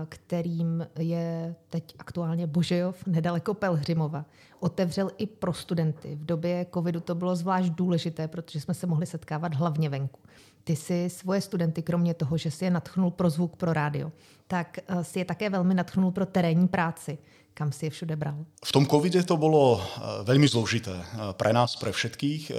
kterým 0.09 0.87
je 0.99 1.55
teď 1.69 1.95
aktuálně 1.99 2.47
Božejov, 2.47 3.07
nedaleko 3.07 3.53
Pelhřimova, 3.53 4.25
otevřel 4.59 5.11
i 5.17 5.27
pro 5.27 5.53
studenty. 5.53 6.15
V 6.15 6.25
době 6.25 6.65
covidu 6.73 6.99
to 6.99 7.15
bylo 7.15 7.35
zvlášť 7.35 7.69
důležité, 7.69 8.27
protože 8.27 8.61
jsme 8.61 8.73
se 8.73 8.87
mohli 8.87 9.05
setkávat 9.05 9.53
hlavně 9.53 9.89
venku. 9.89 10.19
Ty 10.67 10.75
si 10.75 11.09
svoje 11.09 11.41
studenty, 11.41 11.81
kromě 11.81 12.13
toho, 12.13 12.37
že 12.37 12.51
si 12.51 12.65
je 12.65 12.71
natchnul 12.71 13.11
pro 13.11 13.29
zvuk, 13.29 13.55
pro 13.55 13.73
rádio, 13.73 14.11
tak 14.47 14.77
eh, 14.77 15.03
si 15.03 15.19
je 15.19 15.25
také 15.25 15.49
velmi 15.49 15.73
natchnul 15.73 16.11
pro 16.11 16.25
terénní 16.25 16.67
práci 16.67 17.17
kam 17.57 17.73
si 17.73 17.89
je 17.89 17.91
všude 17.97 18.13
bral? 18.13 18.45
V 18.61 18.69
tom 18.69 18.85
covide 18.85 19.25
to 19.25 19.33
bolo 19.33 19.81
eh, 19.81 20.21
veľmi 20.21 20.45
zložité 20.45 20.93
eh, 20.93 21.33
pre 21.33 21.49
nás, 21.49 21.73
pre 21.81 21.89
všetkých. 21.89 22.53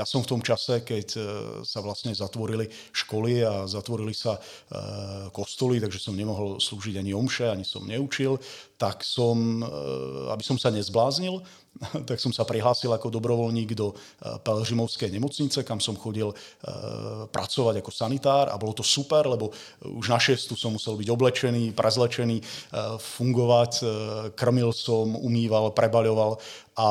Ja 0.00 0.08
som 0.08 0.24
v 0.24 0.30
tom 0.32 0.40
čase, 0.40 0.80
keď 0.80 1.06
sa 1.66 1.84
vlastne 1.84 2.16
zatvorili 2.16 2.72
školy 2.96 3.44
a 3.44 3.68
zatvorili 3.68 4.16
sa 4.16 4.40
kostoly, 5.34 5.82
takže 5.82 6.00
som 6.00 6.16
nemohol 6.16 6.62
slúžiť 6.62 6.96
ani 6.96 7.12
omše, 7.12 7.50
ani 7.50 7.66
som 7.66 7.84
neučil, 7.84 8.40
tak 8.80 9.04
som, 9.04 9.60
aby 10.30 10.44
som 10.44 10.56
sa 10.56 10.72
nezbláznil, 10.72 11.42
tak 12.08 12.18
som 12.20 12.34
sa 12.34 12.42
prihlásil 12.42 12.90
ako 12.90 13.10
dobrovoľník 13.10 13.72
do 13.78 13.94
eh, 13.94 14.36
Pelhřimovskej 14.42 15.10
nemocnice, 15.10 15.62
kam 15.62 15.78
som 15.78 15.96
chodil 15.96 16.30
eh, 16.30 16.36
pracovať 17.30 17.80
ako 17.80 17.90
sanitár 17.90 18.50
a 18.50 18.58
bolo 18.58 18.74
to 18.74 18.84
super, 18.84 19.26
lebo 19.26 19.54
už 19.84 20.06
na 20.10 20.18
šestu 20.18 20.58
som 20.58 20.74
musel 20.74 20.98
byť 20.98 21.08
oblečený, 21.08 21.64
prezlečený, 21.72 22.36
eh, 22.40 22.44
fungovať, 22.98 23.72
krmil 24.34 24.72
som, 24.74 25.14
umýval, 25.16 25.72
prebaľoval 25.74 26.40
a 26.78 26.86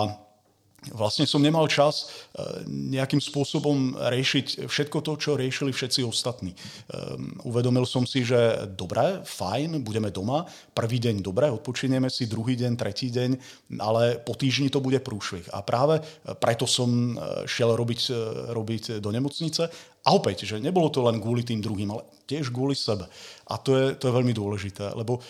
vlastne 0.96 1.28
som 1.28 1.44
nemal 1.44 1.68
čas 1.68 2.08
e, 2.08 2.64
nejakým 2.68 3.20
spôsobom 3.20 4.00
riešiť 4.00 4.70
všetko 4.70 4.98
to, 5.04 5.14
čo 5.20 5.32
riešili 5.36 5.76
všetci 5.76 6.08
ostatní. 6.08 6.56
Um, 6.90 7.36
uvedomil 7.44 7.84
som 7.84 8.08
si, 8.08 8.24
že 8.24 8.70
dobre, 8.74 9.22
fajn, 9.28 9.84
budeme 9.84 10.08
doma, 10.10 10.48
prvý 10.72 11.04
deň 11.04 11.20
dobre, 11.20 11.52
odpočinieme 11.52 12.08
si, 12.08 12.32
druhý 12.32 12.56
deň, 12.56 12.80
tretí 12.80 13.12
deň, 13.12 13.32
ale 13.84 14.24
po 14.24 14.34
týždni 14.34 14.72
to 14.72 14.80
bude 14.80 15.00
prúšvih. 15.04 15.52
A 15.52 15.60
práve 15.62 16.00
preto 16.40 16.64
som 16.64 16.88
e, 16.90 17.44
šiel 17.44 17.76
robiť, 17.76 18.02
e, 18.10 18.14
robiť 18.56 18.84
do 19.04 19.10
nemocnice 19.12 19.68
a 20.00 20.16
opäť, 20.16 20.48
že 20.48 20.64
nebolo 20.64 20.88
to 20.88 21.04
len 21.04 21.20
kvôli 21.20 21.44
tým 21.44 21.60
druhým, 21.60 21.92
ale 21.92 22.08
tiež 22.30 22.54
kvôli 22.54 22.78
sebe. 22.78 23.10
A 23.50 23.58
to 23.58 23.74
je, 23.74 23.98
to 23.98 24.08
je 24.08 24.14
veľmi 24.14 24.32
dôležité, 24.38 24.94
lebo 24.94 25.18
um, 25.18 25.24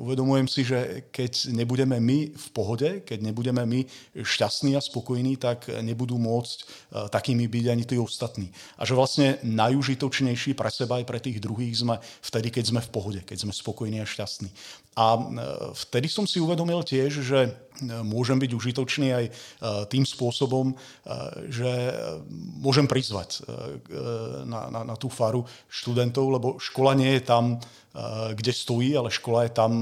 uvedomujem 0.00 0.48
si, 0.48 0.64
že 0.64 1.04
keď 1.12 1.52
nebudeme 1.52 2.00
my 2.00 2.32
v 2.32 2.48
pohode, 2.56 3.04
keď 3.04 3.20
nebudeme 3.20 3.60
my 3.68 3.84
šťastní 4.16 4.72
a 4.74 4.80
spokojní, 4.80 5.36
tak 5.36 5.68
nebudú 5.68 6.16
môcť 6.16 6.58
uh, 6.64 6.66
takými 7.12 7.44
byť 7.44 7.64
ani 7.68 7.84
tí 7.84 8.00
ostatní. 8.00 8.48
A 8.80 8.88
že 8.88 8.96
vlastne 8.96 9.36
najužitočnejší 9.44 10.56
pre 10.56 10.72
seba 10.72 10.98
aj 10.98 11.04
pre 11.04 11.20
tých 11.20 11.38
druhých 11.44 11.84
sme 11.84 12.00
vtedy, 12.24 12.48
keď 12.48 12.64
sme 12.72 12.80
v 12.80 12.90
pohode, 12.90 13.20
keď 13.20 13.44
sme 13.44 13.52
spokojní 13.52 14.00
a 14.00 14.08
šťastní. 14.08 14.48
A 14.98 15.06
uh, 15.16 15.24
vtedy 15.74 16.10
som 16.10 16.26
si 16.26 16.42
uvedomil 16.42 16.82
tiež, 16.82 17.22
že 17.22 17.52
môžem 17.82 18.36
byť 18.36 18.50
užitočný 18.52 19.08
aj 19.12 19.24
e, 19.26 19.32
tým 19.88 20.04
spôsobom, 20.04 20.72
e, 20.72 20.74
že 21.48 21.70
môžem 22.60 22.84
prizvať 22.84 23.40
e, 23.40 23.64
na, 24.44 24.68
na, 24.68 24.80
na 24.84 24.96
tú 24.96 25.08
faru 25.08 25.44
študentov, 25.68 26.26
lebo 26.28 26.48
škola 26.60 26.94
nie 26.94 27.18
je 27.20 27.22
tam, 27.24 27.44
kde 28.38 28.54
stojí, 28.54 28.94
ale 28.94 29.10
škola 29.10 29.50
je 29.50 29.52
tam, 29.52 29.72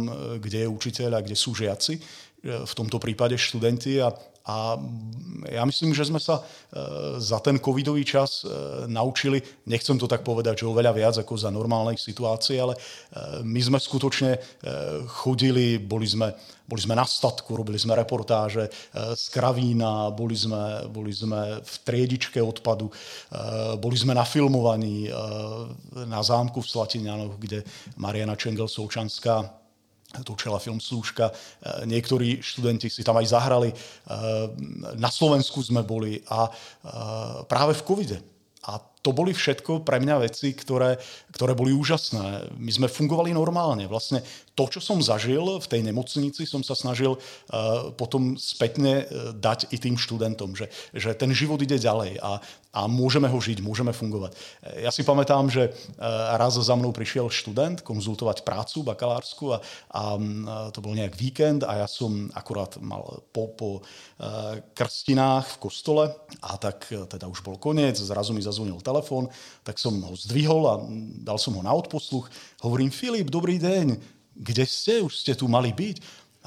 kde 0.41 0.65
je 0.65 0.69
učiteľ 0.73 1.21
a 1.21 1.25
kde 1.25 1.37
sú 1.37 1.53
žiaci 1.53 2.01
v 2.41 2.73
tomto 2.73 2.97
prípade 2.97 3.37
študenti. 3.37 4.01
A, 4.01 4.09
a 4.49 4.81
ja 5.53 5.63
myslím, 5.63 5.95
že 5.95 6.09
sme 6.09 6.19
sa 6.19 6.43
za 7.21 7.39
ten 7.45 7.61
covidový 7.61 8.03
čas 8.03 8.43
naučili, 8.89 9.39
nechcem 9.69 9.95
to 10.01 10.11
tak 10.11 10.25
povedať, 10.27 10.65
že 10.65 10.71
oveľa 10.73 10.93
viac 10.97 11.15
ako 11.21 11.37
za 11.37 11.53
normálnej 11.53 12.01
situácie, 12.01 12.59
ale 12.59 12.75
my 13.45 13.61
sme 13.61 13.79
skutočne 13.79 14.41
chodili, 15.07 15.79
boli 15.79 16.09
sme 16.09 16.33
boli 16.69 16.85
sme 16.85 16.93
na 16.93 17.09
statku, 17.09 17.57
robili 17.57 17.81
sme 17.81 17.97
reportáže 17.97 18.69
z 18.93 19.25
Kravína, 19.33 20.13
boli 20.13 20.37
sme, 20.37 20.85
boli 20.93 21.17
sme 21.17 21.65
v 21.65 21.75
triedičke 21.81 22.45
odpadu, 22.45 22.93
boli 23.81 23.97
sme 23.97 24.13
na 24.13 24.29
filmovaní 24.29 25.09
na 26.05 26.21
zámku 26.21 26.61
v 26.61 26.69
Slatinianoch, 26.69 27.41
kde 27.41 27.65
Mariana 27.97 28.37
Čengel-Součanská 28.37 29.49
točila 30.25 30.57
film 30.57 30.81
Slúžka. 30.81 31.31
Niektorí 31.85 32.41
študenti 32.41 32.89
si 32.89 33.05
tam 33.05 33.21
aj 33.21 33.29
zahrali. 33.29 33.71
Na 34.97 35.13
Slovensku 35.13 35.61
sme 35.61 35.85
boli 35.85 36.25
a 36.33 36.49
práve 37.45 37.77
v 37.77 37.85
covide. 37.85 38.19
A 38.65 38.81
to 39.03 39.15
boli 39.15 39.31
všetko 39.31 39.87
pre 39.87 40.03
mňa 40.03 40.27
veci, 40.27 40.53
ktoré, 40.53 40.99
ktoré 41.31 41.55
boli 41.55 41.71
úžasné. 41.71 42.51
My 42.59 42.71
sme 42.75 42.89
fungovali 42.91 43.31
normálne. 43.31 43.87
Vlastne 43.87 44.27
to, 44.59 44.67
čo 44.67 44.83
som 44.83 44.99
zažil 44.99 45.63
v 45.63 45.71
tej 45.71 45.87
nemocnici, 45.87 46.43
som 46.43 46.67
sa 46.67 46.75
snažil 46.75 47.15
uh, 47.15 47.95
potom 47.95 48.35
spätne 48.35 49.07
uh, 49.07 49.31
dať 49.31 49.71
i 49.71 49.79
tým 49.79 49.95
študentom, 49.95 50.59
že, 50.59 50.67
že 50.91 51.15
ten 51.15 51.31
život 51.31 51.63
ide 51.63 51.79
ďalej 51.79 52.19
a, 52.19 52.43
a 52.75 52.81
môžeme 52.91 53.31
ho 53.31 53.39
žiť, 53.39 53.63
môžeme 53.63 53.95
fungovať. 53.95 54.35
Ja 54.83 54.91
si 54.91 55.07
pamätám, 55.07 55.47
že 55.47 55.71
uh, 55.71 56.35
raz 56.35 56.59
za 56.59 56.75
mnou 56.75 56.91
prišiel 56.91 57.31
študent 57.31 57.87
konzultovať 57.87 58.43
prácu 58.43 58.83
bakalársku 58.83 59.55
a, 59.55 59.63
a 59.95 60.19
uh, 60.19 60.75
to 60.75 60.83
bol 60.83 60.91
nejak 60.91 61.15
víkend 61.15 61.63
a 61.63 61.87
ja 61.87 61.89
som 61.89 62.27
akurát 62.35 62.75
mal 62.83 63.23
po, 63.31 63.55
po 63.55 63.71
uh, 63.79 64.59
krstinách 64.75 65.55
v 65.55 65.61
kostole 65.63 66.05
a 66.43 66.59
tak 66.59 66.91
teda 66.91 67.31
už 67.31 67.47
bol 67.47 67.63
koniec, 67.63 67.95
zrazu 67.95 68.35
mi 68.35 68.43
zazvonil 68.43 68.83
telefón, 68.89 69.29
tak 69.61 69.77
som 69.77 69.93
ho 70.01 70.17
zdvihol 70.17 70.63
a 70.65 70.75
dal 71.21 71.37
som 71.37 71.53
ho 71.53 71.63
na 71.63 71.77
odposluch. 71.77 72.33
Hovorím, 72.65 72.89
Filip, 72.89 73.29
dobrý 73.29 73.61
deň, 73.61 74.01
kde 74.33 74.65
ste, 74.65 75.05
už 75.05 75.13
ste 75.13 75.37
tu 75.37 75.45
mali 75.45 75.77
byť. 75.77 75.97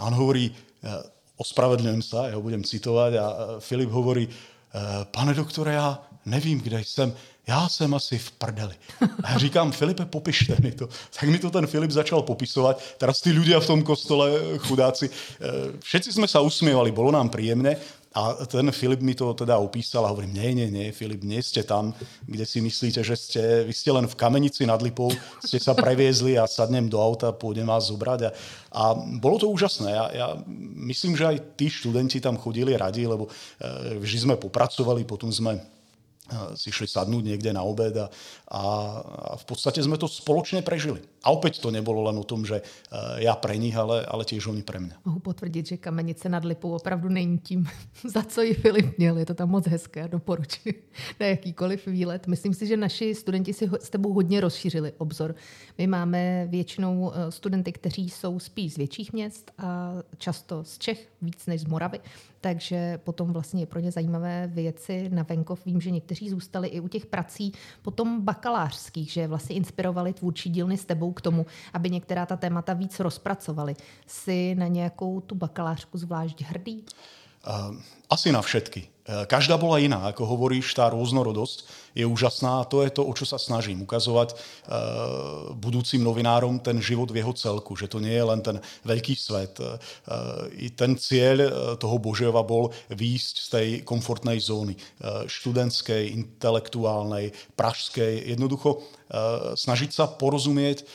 A 0.01 0.10
on 0.10 0.17
hovorí, 0.17 0.50
e, 0.50 0.53
ospravedlňujem 1.38 2.01
sa, 2.01 2.33
ja 2.33 2.36
ho 2.39 2.41
budem 2.41 2.65
citovať 2.65 3.12
a 3.21 3.25
e, 3.25 3.36
Filip 3.62 3.93
hovorí, 3.93 4.25
e, 4.25 4.31
pane 5.13 5.33
doktore, 5.38 5.77
já 5.77 6.01
nevím, 6.25 6.62
kde 6.62 6.79
jsem, 6.81 7.13
já 7.48 7.69
jsem 7.69 7.93
asi 7.93 8.17
v 8.17 8.31
prdeli. 8.31 8.75
A 9.24 9.31
já 9.31 9.38
říkám, 9.38 9.71
Filipe, 9.71 10.05
popište 10.05 10.55
mi 10.62 10.71
to. 10.71 10.89
Tak 11.19 11.29
mi 11.29 11.39
to 11.39 11.50
ten 11.50 11.67
Filip 11.67 11.91
začal 11.91 12.21
popisovat. 12.21 12.81
Teraz 12.98 13.21
tí 13.21 13.33
ľudia 13.33 13.60
v 13.60 13.67
tom 13.67 13.81
kostole, 13.81 14.57
chudáci, 14.62 15.10
všetci 15.81 16.13
sme 16.13 16.29
sa 16.29 16.45
usmievali, 16.45 16.93
bolo 16.93 17.10
nám 17.10 17.33
príjemne 17.33 17.81
a 18.12 18.44
ten 18.44 18.68
Filip 18.75 19.00
mi 19.00 19.15
to 19.15 19.32
teda 19.32 19.56
opísal 19.56 20.03
a 20.03 20.12
hovorím, 20.12 20.36
nie, 20.36 20.51
nie, 20.51 20.68
nie, 20.68 20.88
Filip, 20.91 21.24
nie 21.24 21.39
ste 21.39 21.63
tam, 21.63 21.96
kde 22.27 22.44
si 22.44 22.60
myslíte, 22.60 23.00
že 23.00 23.15
ste, 23.15 23.41
vy 23.63 23.72
ste 23.72 23.88
len 23.88 24.03
v 24.03 24.20
Kamenici 24.20 24.68
nad 24.68 24.84
Lipou, 24.84 25.08
ste 25.39 25.63
sa 25.63 25.72
previezli 25.72 26.36
a 26.36 26.44
sadnem 26.44 26.91
do 26.91 27.00
auta, 27.00 27.32
pôjdem 27.32 27.72
vás 27.72 27.88
zobrať. 27.88 28.27
A, 28.27 28.30
a 28.75 28.84
bolo 29.15 29.39
to 29.39 29.48
úžasné. 29.48 29.96
Ja, 29.96 30.06
ja 30.12 30.27
myslím, 30.91 31.15
že 31.15 31.32
aj 31.32 31.56
tí 31.56 31.72
študenti 31.72 32.20
tam 32.20 32.36
chodili 32.36 32.75
radi, 32.75 33.08
lebo 33.08 33.32
e, 33.32 34.00
vždy 34.03 34.27
sme 34.27 34.36
popracovali, 34.36 35.08
potom 35.08 35.32
sme 35.32 35.63
si 36.56 36.72
šli 36.72 36.88
sadnúť 36.88 37.24
niekde 37.24 37.52
na 37.52 37.64
obed 37.64 37.96
a, 37.98 38.08
a, 38.48 38.62
v 39.36 39.46
podstate 39.46 39.84
sme 39.84 40.00
to 40.00 40.08
spoločne 40.08 40.64
prežili. 40.64 41.04
A 41.22 41.30
opäť 41.30 41.62
to 41.62 41.70
nebolo 41.70 42.08
len 42.10 42.18
o 42.18 42.26
tom, 42.26 42.48
že 42.48 42.62
e, 42.62 42.64
ja 43.22 43.38
pre 43.38 43.54
nich, 43.58 43.76
ale, 43.78 44.02
ale 44.08 44.26
tiež 44.26 44.50
oni 44.50 44.66
pre 44.66 44.82
mňa. 44.82 45.06
Mohu 45.06 45.20
potvrdit, 45.20 45.68
že 45.68 45.78
Kamenice 45.78 46.30
nad 46.30 46.46
Lipou 46.46 46.74
opravdu 46.74 47.10
není 47.10 47.38
tím, 47.38 47.68
za 48.14 48.24
co 48.24 48.42
ji 48.42 48.54
Filip 48.54 48.98
měl. 48.98 49.18
Je 49.18 49.26
to 49.26 49.34
tam 49.34 49.50
moc 49.50 49.68
hezké 49.68 50.08
doporučuji 50.08 50.88
na 51.20 51.26
jakýkoliv 51.26 51.88
výlet. 51.88 52.28
Myslím 52.28 52.54
si, 52.54 52.68
že 52.68 52.78
naši 52.78 53.16
studenti 53.16 53.54
si 53.54 53.70
s 53.80 53.90
tebou 53.90 54.14
hodně 54.14 54.42
rozšířili 54.42 54.94
obzor. 54.98 55.36
My 55.78 55.88
máme 55.88 56.48
většinou 56.50 57.12
e, 57.14 57.32
studenty, 57.32 57.72
kteří 57.72 58.10
jsou 58.10 58.40
spíš 58.40 58.74
z 58.74 58.78
větších 58.78 59.14
měst 59.14 59.52
a 59.58 59.94
často 60.18 60.64
z 60.64 60.78
Čech, 60.78 61.08
víc 61.22 61.46
než 61.46 61.62
z 61.62 61.66
Moravy 61.66 62.00
takže 62.41 62.98
potom 63.03 63.33
vlastně 63.33 63.62
je 63.62 63.65
pro 63.65 63.79
ně 63.79 63.91
zajímavé 63.91 64.48
věci 64.48 65.10
na 65.10 65.24
venkov. 65.24 65.65
Vím, 65.65 65.81
že 65.81 65.91
někteří 65.91 66.29
zůstali 66.29 66.67
i 66.67 66.79
u 66.79 66.88
těch 66.88 67.05
prací 67.05 67.53
potom 67.81 68.21
bakalářských, 68.21 69.12
že 69.12 69.27
vlastně 69.27 69.55
inspirovali 69.55 70.13
tvůrčí 70.13 70.50
dílny 70.50 70.77
s 70.77 70.86
tebou 70.86 71.13
k 71.13 71.21
tomu, 71.21 71.45
aby 71.74 71.89
některá 71.89 72.25
ta 72.25 72.38
témata 72.38 72.74
víc 72.74 73.00
rozpracovali. 73.00 73.75
Jsi 74.07 74.55
na 74.55 74.67
nějakou 74.67 75.21
tu 75.21 75.36
bakalářku 75.36 75.98
zvlášť 75.98 76.41
hrdý? 76.41 76.86
Uh, 77.48 77.75
Asi 78.10 78.31
na 78.31 78.41
všetky. 78.41 78.91
E, 79.07 79.25
každá 79.25 79.57
bola 79.57 79.81
iná, 79.81 80.12
ako 80.12 80.29
hovoríš, 80.29 80.75
tá 80.77 80.86
rôznorodosť 80.91 81.81
je 81.95 82.05
úžasná 82.05 82.62
a 82.62 82.67
to 82.67 82.83
je 82.83 82.91
to, 82.91 83.03
o 83.03 83.13
čo 83.13 83.25
sa 83.27 83.36
snažím 83.41 83.83
ukazovať 83.83 84.33
e, 84.33 84.36
budúcim 85.55 86.00
novinárom 86.03 86.60
ten 86.60 86.79
život 86.79 87.12
v 87.12 87.19
jeho 87.24 87.33
celku, 87.36 87.75
že 87.75 87.91
to 87.91 88.00
nie 88.00 88.15
je 88.15 88.25
len 88.25 88.39
ten 88.39 88.57
veľký 88.88 89.15
svet. 89.15 89.60
E, 89.60 89.77
I 90.62 90.67
ten 90.75 90.95
cieľ 90.95 91.75
toho 91.77 91.98
Boževa 91.98 92.43
bol 92.43 92.71
výjsť 92.91 93.36
z 93.36 93.48
tej 93.48 93.67
komfortnej 93.88 94.38
zóny, 94.39 94.75
študentskej, 95.27 96.13
intelektuálnej, 96.13 97.33
pražskej, 97.55 98.31
jednoducho 98.36 98.83
snažiť 99.55 99.91
sa 99.91 100.07
porozumieť 100.07 100.88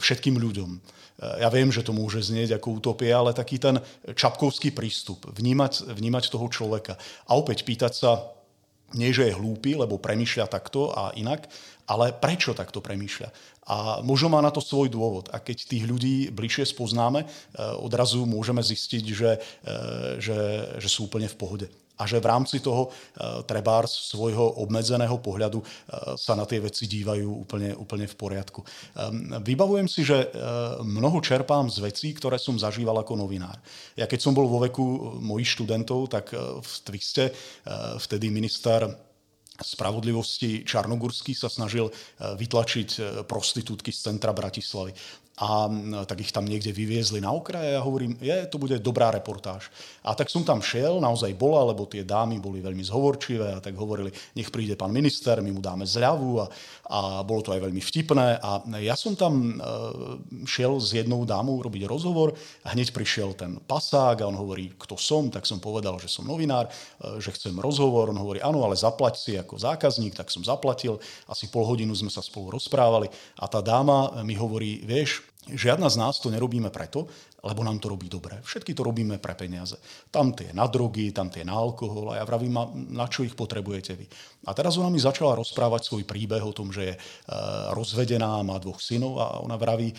všetkým 0.00 0.40
ľuďom 0.40 0.80
ja 1.20 1.52
viem, 1.52 1.68
že 1.68 1.84
to 1.84 1.92
môže 1.92 2.32
znieť 2.32 2.56
ako 2.56 2.80
utopia, 2.80 3.20
ale 3.20 3.36
taký 3.36 3.60
ten 3.60 3.76
čapkovský 4.16 4.72
prístup, 4.72 5.28
vnímať, 5.28 5.92
vnímať 5.92 6.32
toho 6.32 6.48
človeka. 6.48 6.96
A 7.28 7.36
opäť 7.36 7.68
pýtať 7.68 7.92
sa, 7.92 8.10
nie 8.94 9.14
že 9.14 9.30
je 9.30 9.38
hlúpy, 9.38 9.78
lebo 9.78 10.00
premýšľa 10.00 10.46
takto 10.50 10.90
a 10.90 11.14
inak, 11.14 11.46
ale 11.90 12.14
prečo 12.14 12.54
takto 12.54 12.78
premýšľa. 12.78 13.28
A 13.70 14.02
možno 14.02 14.34
má 14.34 14.42
na 14.42 14.50
to 14.50 14.58
svoj 14.58 14.90
dôvod. 14.90 15.30
A 15.30 15.38
keď 15.38 15.66
tých 15.66 15.84
ľudí 15.86 16.30
bližšie 16.34 16.74
spoznáme, 16.74 17.22
eh, 17.22 17.28
odrazu 17.78 18.26
môžeme 18.26 18.62
zistiť, 18.62 19.04
že, 19.10 19.30
eh, 19.38 20.18
že, 20.18 20.38
že 20.82 20.88
sú 20.90 21.06
úplne 21.06 21.30
v 21.30 21.38
pohode 21.38 21.66
a 22.00 22.08
že 22.08 22.16
v 22.16 22.30
rámci 22.32 22.64
toho 22.64 22.88
uh, 22.88 23.44
trebárs 23.44 23.92
svojho 24.08 24.64
obmedzeného 24.64 25.20
pohľadu 25.20 25.60
uh, 25.60 26.16
sa 26.16 26.32
na 26.32 26.48
tie 26.48 26.64
veci 26.64 26.88
dívajú 26.88 27.28
úplne, 27.28 27.76
úplne 27.76 28.08
v 28.08 28.16
poriadku. 28.16 28.64
Um, 28.64 29.36
vybavujem 29.44 29.84
si, 29.84 30.00
že 30.00 30.32
uh, 30.32 30.80
mnoho 30.80 31.20
čerpám 31.20 31.68
z 31.68 31.84
vecí, 31.84 32.08
ktoré 32.16 32.40
som 32.40 32.56
zažíval 32.56 33.04
ako 33.04 33.20
novinár. 33.20 33.60
Ja 34.00 34.08
keď 34.08 34.24
som 34.24 34.32
bol 34.32 34.48
vo 34.48 34.64
veku 34.64 35.20
mojich 35.20 35.52
študentov, 35.52 36.08
tak 36.08 36.32
v 36.32 36.72
Twiste 36.86 37.34
vtedy 38.00 38.32
minister 38.32 38.88
spravodlivosti 39.60 40.64
Čarnogurský 40.64 41.36
sa 41.36 41.52
snažil 41.52 41.92
vytlačiť 42.16 43.20
prostitútky 43.28 43.92
z 43.92 44.08
centra 44.08 44.32
Bratislavy 44.32 44.96
a 45.40 45.72
tak 46.04 46.20
ich 46.20 46.36
tam 46.36 46.44
niekde 46.44 46.68
vyviezli 46.68 47.24
na 47.24 47.32
okraje 47.32 47.72
a 47.72 47.80
hovorím, 47.80 48.12
je, 48.20 48.44
to 48.52 48.60
bude 48.60 48.76
dobrá 48.76 49.08
reportáž. 49.08 49.72
A 50.04 50.12
tak 50.12 50.28
som 50.28 50.44
tam 50.44 50.60
šiel, 50.60 51.00
naozaj 51.00 51.32
bola, 51.32 51.72
lebo 51.72 51.88
tie 51.88 52.04
dámy 52.04 52.36
boli 52.36 52.60
veľmi 52.60 52.84
zhovorčivé 52.84 53.56
a 53.56 53.62
tak 53.64 53.72
hovorili, 53.72 54.12
nech 54.36 54.52
príde 54.52 54.76
pán 54.76 54.92
minister, 54.92 55.40
my 55.40 55.48
mu 55.48 55.64
dáme 55.64 55.88
zľavu 55.88 56.44
a, 56.44 56.46
a 56.92 57.00
bolo 57.24 57.40
to 57.40 57.56
aj 57.56 57.64
veľmi 57.64 57.80
vtipné. 57.80 58.36
A 58.36 58.60
ja 58.84 58.92
som 58.92 59.16
tam 59.16 59.32
e, 59.32 59.64
šiel 60.44 60.76
s 60.76 60.92
jednou 60.92 61.24
dámou 61.24 61.56
robiť 61.64 61.88
rozhovor 61.88 62.36
a 62.60 62.76
hneď 62.76 62.92
prišiel 62.92 63.32
ten 63.32 63.56
pasák 63.64 64.20
a 64.20 64.28
on 64.28 64.36
hovorí, 64.36 64.76
kto 64.76 65.00
som, 65.00 65.32
tak 65.32 65.48
som 65.48 65.56
povedal, 65.56 65.96
že 65.96 66.12
som 66.12 66.28
novinár, 66.28 66.68
e, 67.00 67.16
že 67.16 67.32
chcem 67.32 67.56
rozhovor. 67.56 68.12
On 68.12 68.20
hovorí, 68.20 68.44
áno, 68.44 68.60
ale 68.60 68.76
zaplať 68.76 69.16
si 69.16 69.32
ako 69.40 69.56
zákazník, 69.56 70.20
tak 70.20 70.28
som 70.28 70.44
zaplatil. 70.44 71.00
Asi 71.24 71.48
pol 71.48 71.64
hodinu 71.64 71.96
sme 71.96 72.12
sa 72.12 72.20
spolu 72.20 72.60
rozprávali 72.60 73.08
a 73.40 73.48
tá 73.48 73.64
dáma 73.64 74.20
mi 74.20 74.36
hovorí, 74.36 74.84
vieš, 74.84 75.29
Žiadna 75.48 75.88
z 75.88 75.96
nás 75.96 76.20
to 76.20 76.28
nerobíme 76.28 76.68
preto, 76.70 77.08
lebo 77.40 77.64
nám 77.64 77.80
to 77.80 77.88
robí 77.88 78.08
dobre. 78.08 78.36
Všetky 78.44 78.76
to 78.76 78.84
robíme 78.84 79.16
pre 79.16 79.32
peniaze. 79.32 79.80
Tam 80.12 80.36
tie 80.36 80.52
na 80.52 80.68
drogy, 80.68 81.12
tam 81.12 81.32
tie 81.32 81.44
na 81.44 81.56
alkohol 81.56 82.12
a 82.12 82.20
ja 82.20 82.24
vravím, 82.28 82.56
na 82.92 83.08
čo 83.08 83.24
ich 83.24 83.32
potrebujete 83.32 83.96
vy. 83.96 84.06
A 84.48 84.56
teraz 84.56 84.80
ona 84.80 84.88
mi 84.88 84.96
začala 84.96 85.36
rozprávať 85.36 85.88
svoj 85.88 86.04
príbeh 86.08 86.40
o 86.40 86.56
tom, 86.56 86.72
že 86.72 86.82
je 86.92 86.94
e, 86.96 87.00
rozvedená, 87.76 88.40
má 88.40 88.56
dvoch 88.56 88.80
synov 88.80 89.20
a 89.20 89.26
ona 89.44 89.60
vraví, 89.60 89.92
e, 89.92 89.96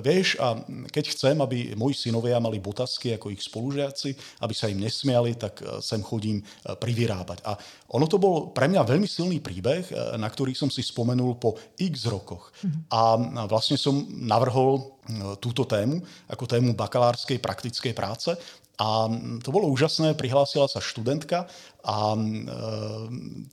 vieš, 0.00 0.40
a 0.40 0.56
keď 0.88 1.04
chcem, 1.12 1.36
aby 1.44 1.76
moji 1.76 2.08
synovia 2.08 2.40
mali 2.40 2.60
botasky 2.60 3.16
ako 3.16 3.32
ich 3.32 3.44
spolužiaci, 3.44 4.40
aby 4.40 4.54
sa 4.56 4.72
im 4.72 4.80
nesmiali, 4.80 5.36
tak 5.36 5.60
e, 5.60 5.84
sem 5.84 6.00
chodím 6.00 6.40
privyrábať. 6.64 7.44
A 7.44 7.60
ono 7.92 8.08
to 8.08 8.16
bol 8.16 8.56
pre 8.56 8.72
mňa 8.72 8.88
veľmi 8.88 9.08
silný 9.08 9.44
príbeh, 9.44 10.16
na 10.16 10.28
ktorý 10.28 10.56
som 10.56 10.72
si 10.72 10.80
spomenul 10.80 11.36
po 11.36 11.60
x 11.76 12.08
rokoch. 12.08 12.50
Mm-hmm. 12.60 12.80
A 12.92 13.00
vlastne 13.46 13.76
som 13.76 14.00
navrhol 14.10 14.95
túto 15.38 15.64
tému 15.64 16.02
ako 16.30 16.44
tému 16.46 16.74
bakalárskej 16.74 17.38
praktickej 17.38 17.92
práce. 17.94 18.34
A 18.76 19.08
to 19.40 19.48
bolo 19.48 19.72
úžasné, 19.72 20.12
prihlásila 20.12 20.68
sa 20.68 20.84
študentka 20.84 21.48
a 21.80 22.12
e, 22.12 22.20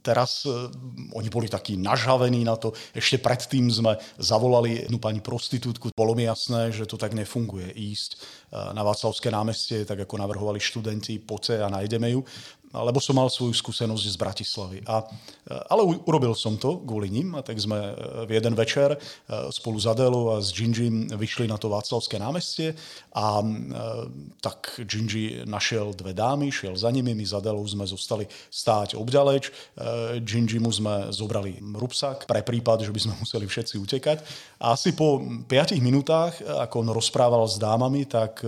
teraz 0.03 0.43
e, 0.43 0.51
oni 1.15 1.31
boli 1.31 1.47
takí 1.47 1.79
nažhavení 1.79 2.43
na 2.43 2.59
to. 2.59 2.75
Ešte 2.91 3.23
predtým 3.23 3.71
sme 3.71 3.95
zavolali 4.19 4.83
jednu 4.83 4.99
pani 4.99 5.23
prostitútku. 5.23 5.95
Bolo 5.95 6.11
mi 6.11 6.27
jasné, 6.27 6.75
že 6.75 6.83
to 6.83 6.99
tak 6.99 7.15
nefunguje 7.15 7.71
ísť 7.71 8.19
na 8.51 8.83
Václavské 8.83 9.31
námestie, 9.31 9.87
tak 9.87 10.03
ako 10.03 10.19
navrhovali 10.19 10.59
študenti, 10.59 11.23
poďte 11.23 11.63
a 11.63 11.71
nájdeme 11.71 12.19
ju 12.19 12.21
lebo 12.73 12.97
som 12.97 13.13
mal 13.13 13.29
svoju 13.29 13.53
skúsenosť 13.53 14.05
z 14.09 14.17
Bratislavy. 14.17 14.79
A, 14.89 15.05
ale 15.69 15.85
urobil 16.09 16.33
som 16.33 16.57
to 16.57 16.81
kvôli 16.81 17.13
ním, 17.13 17.37
a 17.37 17.45
tak 17.45 17.61
sme 17.61 17.77
e, 17.77 17.93
v 18.25 18.31
jeden 18.33 18.57
večer 18.57 18.97
e, 18.97 18.97
spolu 19.53 19.77
s 19.77 19.85
Adélou 19.85 20.33
a 20.33 20.41
s 20.41 20.49
Gingy 20.49 21.13
vyšli 21.13 21.45
na 21.45 21.61
to 21.61 21.69
Václavské 21.69 22.17
námestie 22.17 22.73
a 23.13 23.45
e, 23.45 23.47
tak 24.41 24.81
Gingy 24.89 25.45
našiel 25.45 25.93
dve 25.93 26.17
dámy, 26.17 26.49
šiel 26.49 26.73
za 26.73 26.89
nimi, 26.89 27.13
my 27.13 27.21
s 27.21 27.37
Adélou 27.37 27.61
sme 27.69 27.85
zostali 27.85 28.25
stáť 28.49 28.97
obďaleč. 28.97 29.53
Gingy 30.25 30.57
mu 30.57 30.73
sme 30.73 31.13
zobrali 31.13 31.61
rupsak 31.61 32.25
pre 32.25 32.41
prípad, 32.41 32.89
že 32.89 32.93
by 32.93 32.99
sme 33.05 33.13
museli 33.21 33.45
všetci 33.45 33.77
utekať. 33.77 34.17
A 34.57 34.73
asi 34.73 34.97
po 34.97 35.21
5 35.21 35.77
minútach, 35.77 36.41
ako 36.41 36.75
on 36.81 36.89
rozprával 36.95 37.45
s 37.45 37.61
dámami, 37.61 38.07
tak 38.09 38.41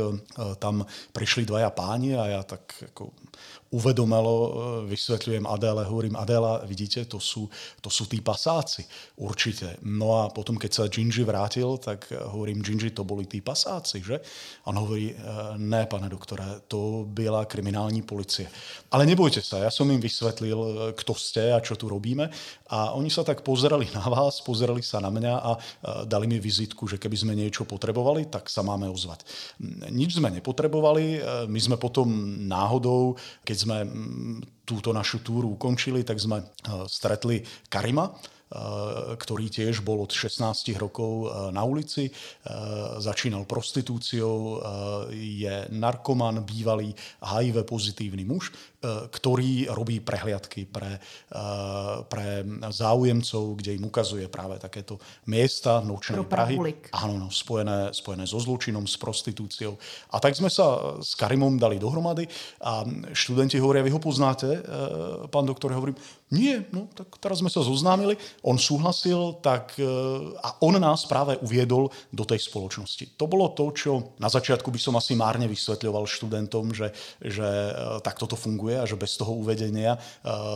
tam 0.58 0.88
prišli 1.12 1.44
dvaja 1.44 1.70
páni 1.76 2.16
a 2.16 2.40
ja 2.40 2.42
tak 2.42 2.64
ako 2.96 3.12
uvedomelo 3.76 4.36
e, 4.36 4.50
vysvetľujem 4.88 5.44
Adéle, 5.44 5.84
hovorím 5.84 6.16
Adéla, 6.16 6.64
vidíte, 6.64 7.04
to 7.12 7.20
sú, 7.20 7.52
to 7.84 7.92
sú 7.92 8.08
tí 8.08 8.24
pasáci, 8.24 8.88
určite. 9.20 9.76
No 9.84 10.24
a 10.24 10.32
potom, 10.32 10.56
keď 10.56 10.72
sa 10.72 10.84
Gingy 10.88 11.28
vrátil, 11.28 11.76
tak 11.84 12.08
hovorím, 12.32 12.64
Gingy, 12.64 12.96
to 12.96 13.04
boli 13.04 13.28
tí 13.28 13.44
pasáci, 13.44 14.00
že? 14.00 14.24
A 14.64 14.72
on 14.72 14.80
hovorí, 14.80 15.12
e, 15.12 15.16
ne, 15.60 15.84
pane 15.86 16.08
doktore, 16.08 16.64
to 16.72 17.04
byla 17.08 17.46
kriminální 17.46 18.02
policie. 18.02 18.48
Ale 18.92 19.04
nebojte 19.04 19.44
sa, 19.44 19.60
ja 19.60 19.72
som 19.72 19.92
im 19.92 20.00
vysvetlil, 20.00 20.56
e, 20.56 20.70
kto 20.96 21.12
ste 21.12 21.52
a 21.52 21.60
čo 21.60 21.76
tu 21.76 21.92
robíme 21.92 22.32
a 22.72 22.96
oni 22.96 23.12
sa 23.12 23.28
tak 23.28 23.44
pozerali 23.44 23.92
na 23.92 24.08
vás, 24.08 24.40
pozerali 24.40 24.80
sa 24.80 25.04
na 25.04 25.12
mňa 25.12 25.34
a 25.36 25.52
dali 26.06 26.26
mi 26.26 26.40
vizitku, 26.40 26.88
že 26.88 26.98
keby 26.98 27.18
sme 27.18 27.34
niečo 27.36 27.66
potrebovali, 27.66 28.30
tak 28.30 28.48
sa 28.50 28.62
máme 28.62 28.90
ozvať. 28.90 29.26
Nič 29.92 30.18
sme 30.18 30.32
nepotrebovali, 30.34 31.22
my 31.50 31.60
sme 31.60 31.78
potom 31.78 32.08
náhodou, 32.46 33.18
keď 33.46 33.65
sme 33.66 33.78
túto 34.62 34.94
našu 34.94 35.26
túru 35.26 35.58
ukončili, 35.58 36.06
tak 36.06 36.22
sme 36.22 36.46
stretli 36.86 37.42
Karima, 37.66 38.14
ktorý 39.18 39.50
tiež 39.50 39.82
bol 39.82 40.06
od 40.06 40.14
16 40.14 40.78
rokov 40.78 41.34
na 41.50 41.66
ulici, 41.66 42.14
začínal 43.02 43.50
prostitúciou, 43.50 44.62
je 45.10 45.66
narkoman, 45.74 46.46
bývalý 46.46 46.94
HIV 47.26 47.66
pozitívny 47.66 48.22
muž, 48.22 48.54
ktorý 49.10 49.72
robí 49.72 50.02
prehliadky 50.02 50.68
pre, 50.70 51.00
pre 52.10 52.28
záujemcov, 52.70 53.44
kde 53.62 53.78
im 53.78 53.88
ukazuje 53.88 54.26
práve 54.30 54.60
takéto 54.62 55.00
miesta 55.30 55.80
nočnej 55.82 56.26
Prahy. 56.26 56.58
Áno, 56.92 57.16
no, 57.16 57.28
spojené, 57.30 57.94
spojené 57.94 58.26
so 58.26 58.42
zločinom, 58.42 58.90
s 58.90 58.98
prostitúciou. 58.98 59.78
A 60.12 60.18
tak 60.18 60.34
sme 60.34 60.50
sa 60.50 60.98
s 61.00 61.14
Karimom 61.14 61.56
dali 61.62 61.78
dohromady 61.78 62.26
a 62.62 62.84
študenti 63.14 63.62
hovoria, 63.62 63.86
vy 63.86 63.94
ho 63.94 64.02
poznáte, 64.02 64.62
pán 65.30 65.46
doktor, 65.46 65.72
hovorím, 65.72 65.96
nie, 66.34 66.58
no 66.74 66.90
tak 66.90 67.22
teraz 67.22 67.40
sme 67.40 67.54
sa 67.54 67.62
zoznámili, 67.62 68.18
on 68.42 68.58
súhlasil, 68.58 69.38
tak 69.46 69.78
e, 69.78 69.86
a 70.42 70.58
on 70.66 70.74
nás 70.82 71.06
práve 71.06 71.38
uviedol 71.46 71.94
do 72.10 72.24
tej 72.26 72.42
spoločnosti. 72.50 73.14
To 73.22 73.30
bolo 73.30 73.54
to, 73.54 73.70
čo 73.70 74.18
na 74.18 74.26
začiatku 74.26 74.74
by 74.74 74.80
som 74.82 74.98
asi 74.98 75.14
márne 75.14 75.46
vysvetľoval 75.46 76.10
študentom, 76.10 76.74
že, 76.74 76.90
že 77.22 77.46
takto 78.02 78.26
to 78.26 78.34
funguje 78.34 78.75
a 78.80 78.86
že 78.86 78.96
bez 78.96 79.18
toho 79.18 79.34
uvedenia 79.34 79.96
e, 79.96 80.00